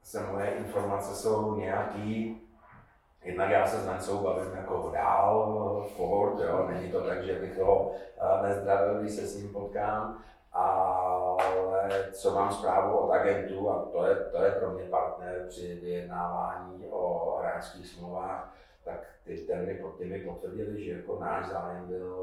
[0.02, 2.40] Se moje informace jsou nějaký,
[3.26, 7.58] Jednak já se s Lencou bavím jako dál, pohod, jo, není to tak, že bych
[7.58, 10.22] ho eh, nezdravil, když se s ním potkám,
[10.52, 15.74] ale co mám zprávu od agentů, a to je, to je pro mě partner při
[15.74, 18.54] vyjednávání o hráčských smlouvách,
[18.86, 22.16] tak ty, ten mi, ty mi potvrdili, že jako náš zájem byl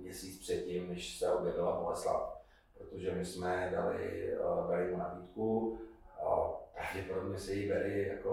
[0.00, 2.42] měsíc předtím, než se objevila Boleslav.
[2.78, 5.78] Protože my jsme dali uh, Berimu nabídku,
[6.22, 8.32] uh, pravděpodobně se jí Berry jako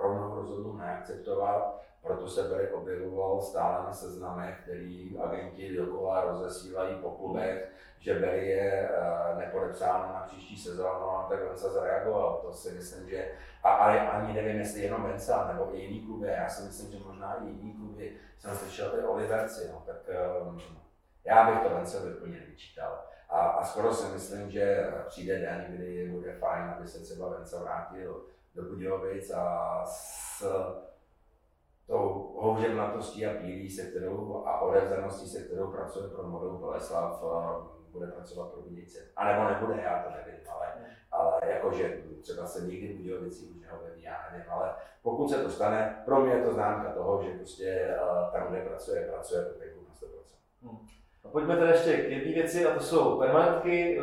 [0.00, 7.10] rovnou rozhodl neakceptovat, proto se Berry objevoval stále na seznamech, který agenti dokola rozesílají po
[7.10, 12.40] klubech, že Berry je uh, nepodepsáno na příští sezónu, a tak se zareagoval.
[12.42, 13.30] To si myslím, že
[13.62, 17.04] a, ale ani nevím, jestli jenom Venca nebo i jiný kluby, já si myslím, že
[17.06, 19.96] možná i jiný kluby, jsem slyšel i Oliverci, no, tak
[20.42, 20.60] um,
[21.24, 23.04] já bych to Vence úplně vyčítal.
[23.30, 27.58] A, a skoro si myslím, že přijde den, kdy bude fajn, aby se třeba Vence
[27.58, 28.22] vrátil
[28.56, 30.44] do Budějovic a s
[31.86, 37.68] tou houževnatostí a pílí, se kterou a odevzaností, se kterou pracuje pro model Boleslav, um,
[37.92, 38.98] bude pracovat pro Budějce.
[39.16, 40.66] A nebo nebude, já to nevím, ale,
[41.12, 46.02] ale jakože třeba se nikdy Budějovici už neobjeví, já nevím, ale pokud se to stane,
[46.04, 49.94] pro mě je to známka toho, že prostě uh, tam, kde pracuje, pracuje pro na
[49.94, 50.08] 100%.
[50.62, 50.78] Hmm.
[51.24, 54.00] A pojďme tedy ještě k jedné věci, a to jsou permanentky.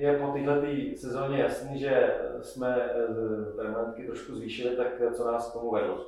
[0.00, 5.52] Je po této sezóně jasný, že jsme eh, permanentky trošku zvýšili, tak co nás k
[5.52, 6.06] tomu vedlo?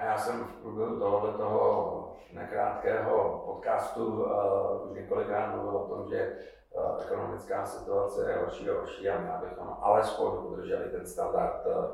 [0.00, 6.36] Já jsem v průběhu tohoto toho nekrátkého podcastu uh, několikrát mluvil o tom, že
[6.70, 11.84] uh, ekonomická situace je horší a horší a my abychom alespoň udrželi ten standard uh,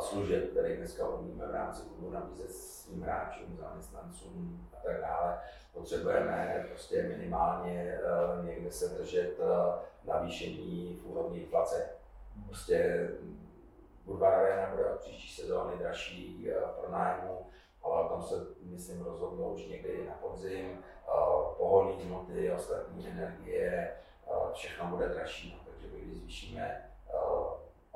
[0.00, 5.38] služeb, který dneska umíme v rámci klubu nabízet svým hráčům, zaměstnancům a tak dále.
[5.72, 7.98] Potřebujeme prostě minimálně
[8.38, 9.46] uh, někde se držet uh,
[10.04, 11.88] navýšení v úrovni inflace.
[12.46, 13.08] Prostě
[14.04, 16.50] Budvar Arena bude od příští sezóny dražší
[16.80, 17.46] pro nájmu,
[17.82, 20.78] ale o tom se, myslím, rozhodnou už někdy na podzim.
[21.56, 23.90] Pohodlí hmoty, ostatní energie,
[24.52, 26.89] všechno bude dražší, takže když zvýšíme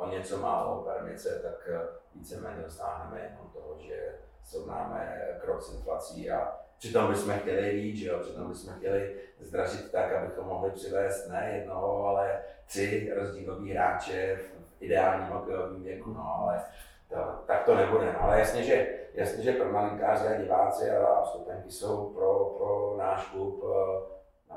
[0.04, 1.68] o něco málo permice, tak
[2.14, 8.08] víceméně dostáhneme jenom toho, že srovnáme krok s inflací a přitom bychom chtěli víc, že
[8.08, 8.18] jo?
[8.18, 14.38] přitom bychom chtěli zdražit tak, abychom mohli přivést ne jednoho, ale tři rozdílový hráče
[14.80, 16.64] ideálním hokejovým věku, no ale
[17.08, 18.12] to, tak to nebude.
[18.12, 23.26] No, ale jasně, že, jasně, že permanentkáři a diváci a vstupenky jsou pro, pro náš
[23.26, 24.13] klub eh,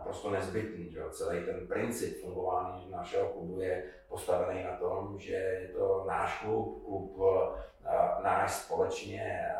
[0.07, 0.91] naprosto nezbytný.
[0.91, 1.01] Že?
[1.11, 6.83] Celý ten princip fungování našeho klubu je postavený na tom, že je to náš klub,
[6.85, 7.19] klub
[7.85, 9.55] eh, náš společně eh,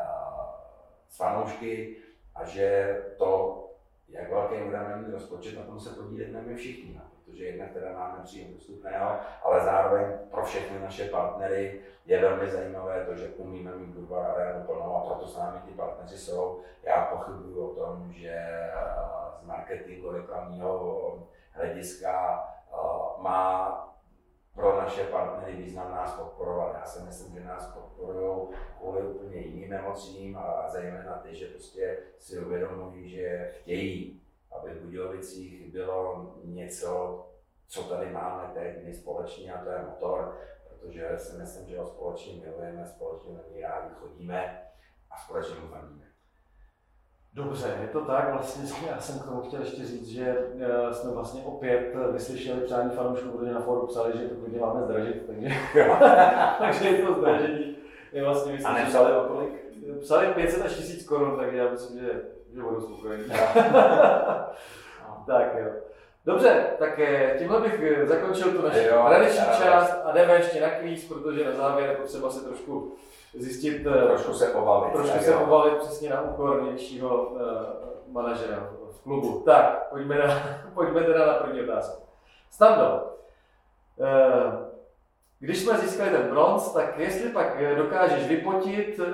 [1.08, 1.96] s fanoušky
[2.34, 3.64] a že to,
[4.08, 6.94] jak velký budeme mít rozpočet, na tom se podílíme my všichni.
[6.96, 12.50] No protože jednak teda máme příjem dostupného, ale zároveň pro všechny naše partnery je velmi
[12.50, 16.60] zajímavé to, že umíme mít Budvar arénu plnou a proto s námi ty partneři jsou.
[16.82, 23.84] Já pochybuju o tom, že eh, z marketingu reklamního hlediska eh, má
[24.54, 26.76] pro naše partnery význam nás podporovat.
[26.80, 31.98] Já si myslím, že nás podporují kvůli úplně jiným emocím a zejména ty, že prostě
[32.18, 34.18] si uvědomují, že chtějí
[34.50, 37.24] aby v Budějovicích bylo něco,
[37.66, 41.86] co tady máme teď my společně a to je motor, protože si myslím, že ho
[41.86, 44.62] společně milujeme, společně na něj rádi chodíme
[45.10, 46.07] a společně mu fandíme.
[47.38, 48.32] Dobře, je to tak.
[48.32, 52.90] Vlastně já jsem k tomu chtěl ještě říct, že eh, jsme vlastně opět vyslyšeli přání
[52.90, 55.48] fanoušků, protože na foru psali, že to klidně máme zdražit, takže,
[56.58, 57.76] takže je to zdražení.
[58.12, 59.52] Je vlastně a nepsali o kolik?
[60.00, 62.22] Psali 500 až 1000 korun, takže já myslím, že
[62.54, 63.24] že budu spokojený.
[65.26, 65.70] tak jo.
[66.24, 70.70] Dobře, tak eh, tímhle bych eh, zakončil tu naši tradiční část a jdeme ještě na
[70.70, 72.92] kvíz, protože na závěr je potřeba se trošku
[73.34, 74.92] zjistit, eh, trošku se pobavit.
[74.92, 77.40] Trošku se pobavit přesně na úkor nejvyššího uh,
[78.12, 79.40] manažera v klubu.
[79.40, 80.42] Tak, pojďme, na,
[80.74, 82.02] pojďme teda na první otázku.
[82.50, 83.16] Stando,
[83.96, 84.06] uh,
[85.40, 89.06] když jsme získali ten bronz, tak jestli pak dokážeš vypotit uh,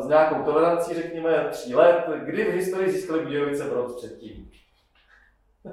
[0.00, 4.50] s nějakou tolerancí, řekněme, tří let, kdy v historii získali Budějovice bronz předtím?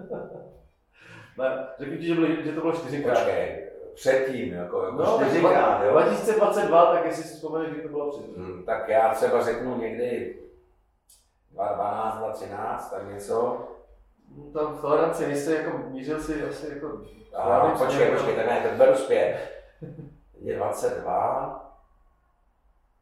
[1.37, 3.17] ne, řekni ti, že, byli, že to bylo čtyřikrát.
[3.17, 3.68] Počkej,
[3.99, 5.91] předtím, jako, jako No, tak čtyřikrát, jo?
[5.91, 8.35] 2022, tak jestli si vzpomeneš, kdy to bylo předtím.
[8.35, 10.39] Hmm, tak já třeba řeknu někdy
[11.51, 13.57] 2012, 2013, tak něco.
[14.37, 17.01] No, Tam v toleranci nejsi jako mířil si asi jako...
[17.35, 19.37] A Já vím, počkej, počkej, tak ne, tak beru zpět.
[20.41, 21.75] Je 22,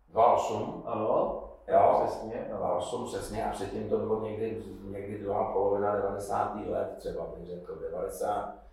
[0.09, 2.47] 28, Ano, jo, přesně.
[2.51, 2.57] No.
[2.57, 6.55] 28 přesně a předtím to bylo někdy, někdy druhá polovina 90.
[6.69, 7.77] let třeba, bych řekl,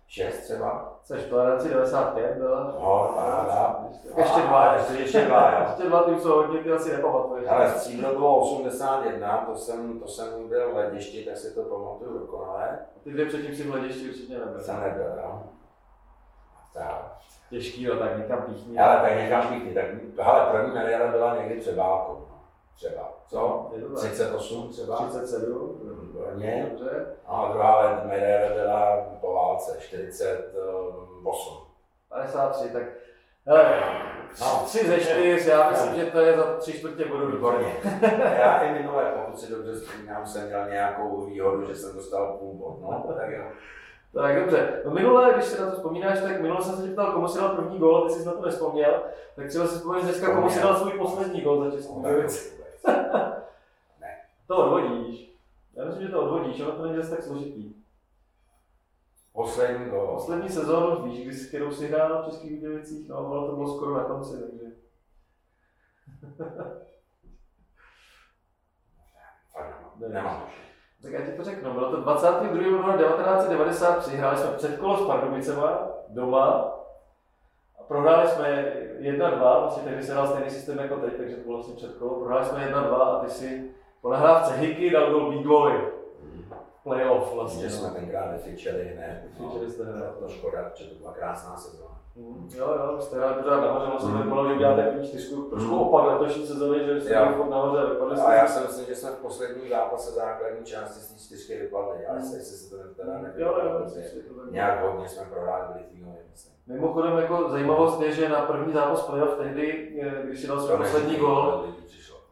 [0.07, 0.99] 96 třeba.
[1.03, 2.63] Což v toleranci 95 byla.
[2.63, 3.85] No, paráda.
[4.17, 4.73] Ještě dva.
[4.75, 5.65] Ještě, ještě dva, jo.
[5.69, 7.47] Ještě dva, ty jsou hodně, ty asi nepamatuješ.
[7.49, 12.19] Ale stříbro bylo 81, to jsem, to jsem byl v hledišti, tak si to pamatuju
[12.19, 12.79] dokonale.
[13.03, 14.61] Ty dvě předtím si v hledišti určitě nebyl.
[14.61, 15.43] Jsem nebyl, jo.
[16.73, 17.15] Tak.
[17.49, 18.79] Těžký, no tak někam píchni.
[18.79, 19.85] Ale tak někam píkni, tak
[20.21, 22.13] hele, první medaile byla někdy před válkou.
[22.29, 22.35] no.
[22.75, 23.13] Třeba.
[23.27, 23.71] Co?
[23.75, 23.97] Je to tak.
[24.11, 24.95] 38 třeba.
[24.95, 25.84] 37.
[26.25, 26.67] Výborně.
[26.71, 27.05] Dobře.
[27.27, 31.57] A druhá medaile byla po válce, 48.
[32.09, 32.83] 53, tak
[33.45, 33.79] hele,
[34.41, 34.61] No.
[34.65, 37.31] tři ze čtyř, já myslím, že to je za tři čtvrtě bodu.
[37.31, 37.75] Výborně.
[38.37, 42.53] Já i minule, pokud si dobře vzpomínám, jsem měl nějakou výhodu, že jsem dostal půl
[42.53, 42.77] bod.
[42.81, 43.43] No, tak jo.
[44.13, 44.81] Tak dobře.
[44.85, 47.39] No minule, když si na to vzpomínáš, tak minule jsem se tě ptal, komu si
[47.39, 49.01] dal první gól, ty jsi na to nespomněl.
[49.35, 52.53] Tak třeba si vzpomeneš dneska, komu si dal svůj poslední gól za Českou No, vůbec.
[54.47, 55.34] To odvodíš.
[55.75, 57.73] Já myslím, že to odvodíš, ono to není zase tak složitý.
[59.33, 60.07] Poslední gol.
[60.07, 63.75] Poslední sezónu, víš, kdy, s kterou si hrál v Českých Budějovicích, no, ono to bylo
[63.75, 64.65] skoro na konci, takže.
[69.53, 70.43] Fakt nemám.
[71.01, 72.67] Tak já ti to řeknu, bylo to 22.
[72.67, 76.71] února 1993, hráli jsme předkolo s Pardubicema doma
[77.79, 81.57] a prohráli jsme 1-2, vlastně tehdy se hrál stejný systém jako teď, takže to bylo
[81.57, 83.75] vlastně předkolo, prohráli jsme 1-2 a ty si
[84.05, 85.79] po nahrávce Hiky dal gol Bígovi,
[86.83, 87.63] playoff vlastně.
[87.63, 87.93] Že jsme No.
[87.93, 89.23] tenkrát vyfičeli hned.
[89.39, 90.05] Vyfičeli jste hned.
[90.19, 92.01] To škoda, že to byla krásná sezóna.
[92.15, 94.47] Mm, Jo, jo, jste hráli pořád nahoře, vlastně Mm.
[94.49, 95.79] že uděláte první čtyřku, trošku Mm.
[95.81, 97.23] opak letošní sezóny, že jste Jo.
[97.23, 100.99] byli furt nahoře, vypadali A já si myslím, že jsme v posledním zápase základní části
[100.99, 104.51] z té čtyřky vypadli, ale jestli se to teda Jo, nevypadlo, jo, tak.
[104.51, 106.53] nějak hodně jsme prohráli v Litvínově, myslím.
[106.67, 110.77] Mimochodem, jako zajímavost je, že na první zápas playoff tehdy, eh, když si dal svůj
[110.77, 111.65] poslední gol.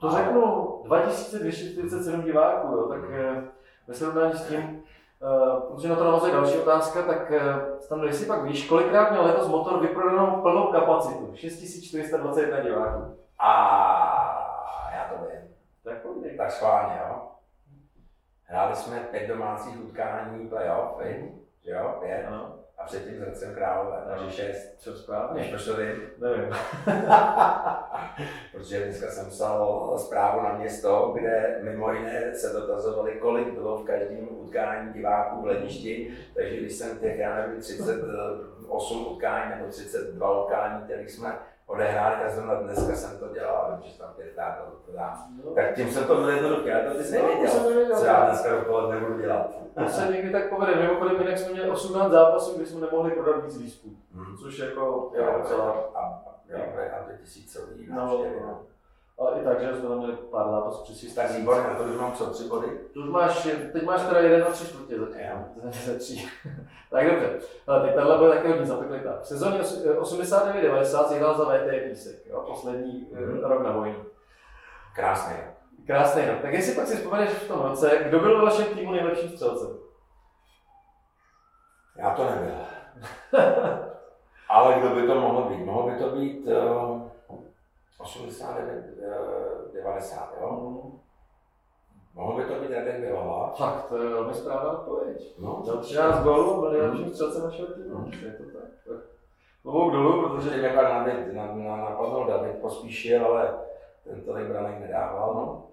[0.03, 3.43] To řeknu 2247 diváků, jo, tak eh,
[3.87, 7.55] ve srovnání s tím, eh, protože na to navazuje další otázka, tak eh,
[7.89, 13.17] tam jestli pak víš, kolikrát měl letos motor vyprodanou plnou kapacitu, 6421 diváků.
[13.39, 13.51] A
[14.93, 15.55] já to vím.
[15.83, 16.37] Tak kolik?
[16.37, 17.21] Tak schválně, jo.
[18.43, 21.01] Hráli jsme pět domácích utkání playoff,
[21.65, 22.25] že jo, pět.
[22.27, 22.52] Ano,
[22.83, 24.31] A předtím s Hradcem Králové, takže Ano.
[24.31, 24.75] šest.
[24.77, 25.57] co správně?
[25.65, 26.01] to vím?
[26.17, 26.53] Nevím.
[28.51, 33.85] Protože dneska jsem psal zprávu na město, kde mimo jiné se dotazovali, kolik bylo v
[33.85, 36.13] každém utkání diváků v hledišti.
[36.35, 42.31] Takže když jsem těch, já nevím, 38 utkání nebo 32 utkání, které jsme odehráli, tak
[42.31, 45.27] zrovna dneska jsem to dělal, a vím, že tam pětkrát to dodám.
[45.45, 48.25] No, Tak tím jsem to byl jednoduché, já to ty jsi No, nevěděl, co já
[48.25, 49.49] dneska dopoledne budu dělat.
[49.75, 50.75] to se někdy tak povede.
[50.75, 53.89] Mimochodem, jinak jsme měli 18 zápasů, kdy jsme nemohli prodat víc lístků.
[54.15, 54.37] Hmm.
[54.37, 58.35] Což jako je Jo, docela a, a, jo, bude tam to tisícový No, návštěvy.
[58.41, 58.47] no.
[58.47, 58.59] No.
[59.19, 61.83] Ale i tak, že jsme tam měli pár zápasů přes 6 Tak výborně, na to
[61.83, 62.67] už mám co, tři body?
[63.03, 64.95] Už máš, teď máš teda jeden a tři čtvrtě.
[65.71, 66.29] Ze tří.
[66.91, 67.39] tak dobře.
[67.67, 69.19] Ale teď tenhle byl taky hodně zapeklitá.
[69.21, 73.33] V sezóně os- 89-90 si hrál za VT Písek, jo, poslední Mhm.
[73.33, 73.43] mm.
[73.43, 74.05] rok na vojnu.
[74.95, 75.35] Krásný.
[75.87, 76.39] Krásný rok.
[76.41, 79.69] Tak jestli pak si vzpomeneš v tom roce, kdo byl ve vašem týmu nejlepším střelcem?
[81.97, 82.53] Já to nebyl.
[84.49, 85.65] Ale kdo by to mohl být?
[85.65, 87.01] Mohl by to být uh,
[88.03, 88.85] 89,
[89.67, 90.51] uh, 90, jo?
[90.51, 90.99] Mm.
[92.15, 92.95] Mohl by to být Radek?
[93.57, 95.35] Fakt, to je velmi správná odpověď.
[95.39, 97.97] No, Měl 13 gólů, byl nejlepším střelcem vašeho týmu.
[97.97, 98.11] Mhm.
[98.25, 98.69] Je to tak.
[98.87, 98.97] tak.
[99.61, 103.53] Klobouk dolů, protože pak David, na, na, napadl David Pospíšil, ale
[104.03, 105.65] ten tolik branek nedával, no.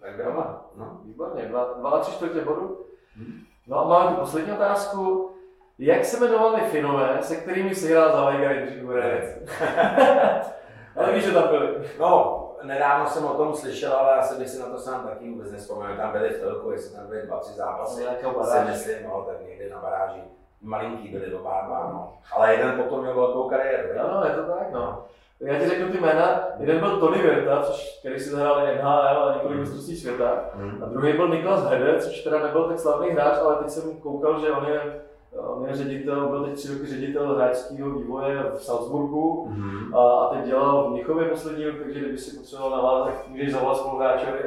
[0.00, 1.00] Tak Bělohlav, no.
[1.04, 2.86] Výborně, dva, dva a tři čtvrtě bodu.
[3.16, 3.40] Hmm.
[3.66, 5.30] No a máme tu poslední otázku.
[5.78, 9.38] Jak se jmenovali Finové, se kterými si hrál za Jindřich Hurec?
[10.96, 11.68] Ale víš, že tam byli.
[11.98, 15.52] No, nedávno jsem o tom slyšel, ale asi bych si na to sám taky vůbec
[15.52, 15.96] nespomněl.
[15.96, 18.00] Tam byly v chvilku, jestli tam byly dva, tři zápasy.
[18.00, 20.20] Nějakého si myslím, no, tak někdy na baráži.
[20.62, 22.12] Malinký byli oba dva, no.
[22.32, 23.88] Ale jeden potom měl velkou kariéru.
[23.98, 25.04] No, no, je to tak, no.
[25.40, 26.40] Já ti řeknu ty jména.
[26.58, 30.44] Jeden byl Tony Verta, což, který si zahrál NHL a několik mistrovství světa.
[30.54, 30.82] Hmm.
[30.84, 34.40] A druhý byl Niklas Hede, což teda nebyl tak slavný hráč, ale teď jsem koukal,
[34.40, 35.00] že on je,
[35.38, 39.46] on je ředitel, byl teď tři roky ředitel hráčského vývoje v Salzburgu.
[39.48, 39.94] Hmm.
[39.94, 43.52] A, a teď dělal v Mnichově poslední rok, takže kdyby si potřeboval navázat, tak můžeš
[43.52, 44.40] zavolat spoluhráčovi.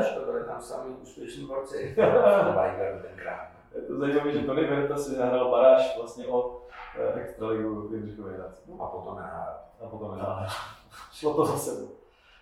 [0.00, 1.94] Už to byli tam sami úspěšní borci.
[3.74, 6.60] Je to zajímavé, že Tony Verta si nahrál baráž vlastně o
[6.98, 8.70] eh, extraligu Jindřichové Hradci.
[8.80, 9.54] A potom nehrál.
[9.84, 10.46] A potom nedále.
[11.12, 11.88] Šlo to za sebou.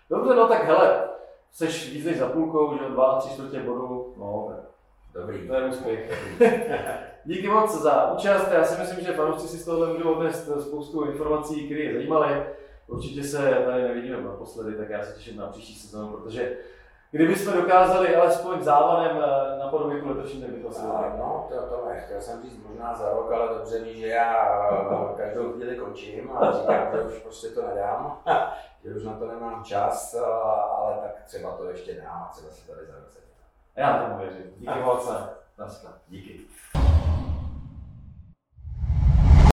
[0.09, 1.03] Dobře, no tak hele,
[1.51, 4.59] seš víc než za půlkou, že dva, tři čtvrtě bodu, no, tak
[5.13, 5.47] Dobrý.
[5.47, 6.29] to je úspěch.
[7.25, 11.03] Díky moc za účast, já si myslím, že fanoušci si z tohohle můžou odnést spoustu
[11.03, 12.43] informací, které je zajímaly.
[12.87, 16.57] Určitě se tady nevidíme naposledy, tak já se těším na příští sezónu, protože
[17.11, 20.81] kdybychom dokázali alespoň závanem eh, napodobit tu letošní, tak by to asi
[21.17, 24.69] no, to, to ne, chtěl jsem říct možná za rok, ale dobře ví, že já
[24.71, 28.21] eh, každou chvíli končím a říkám, že už prostě to nedám,
[28.83, 30.25] že už na to nemám čas, eh,
[30.77, 33.03] ale tak třeba to ještě dám a třeba se tady za rok.
[33.75, 34.53] Já tomu věřím.
[34.57, 35.11] Díky moc.
[35.57, 35.89] Naschle.
[36.09, 36.47] Díky.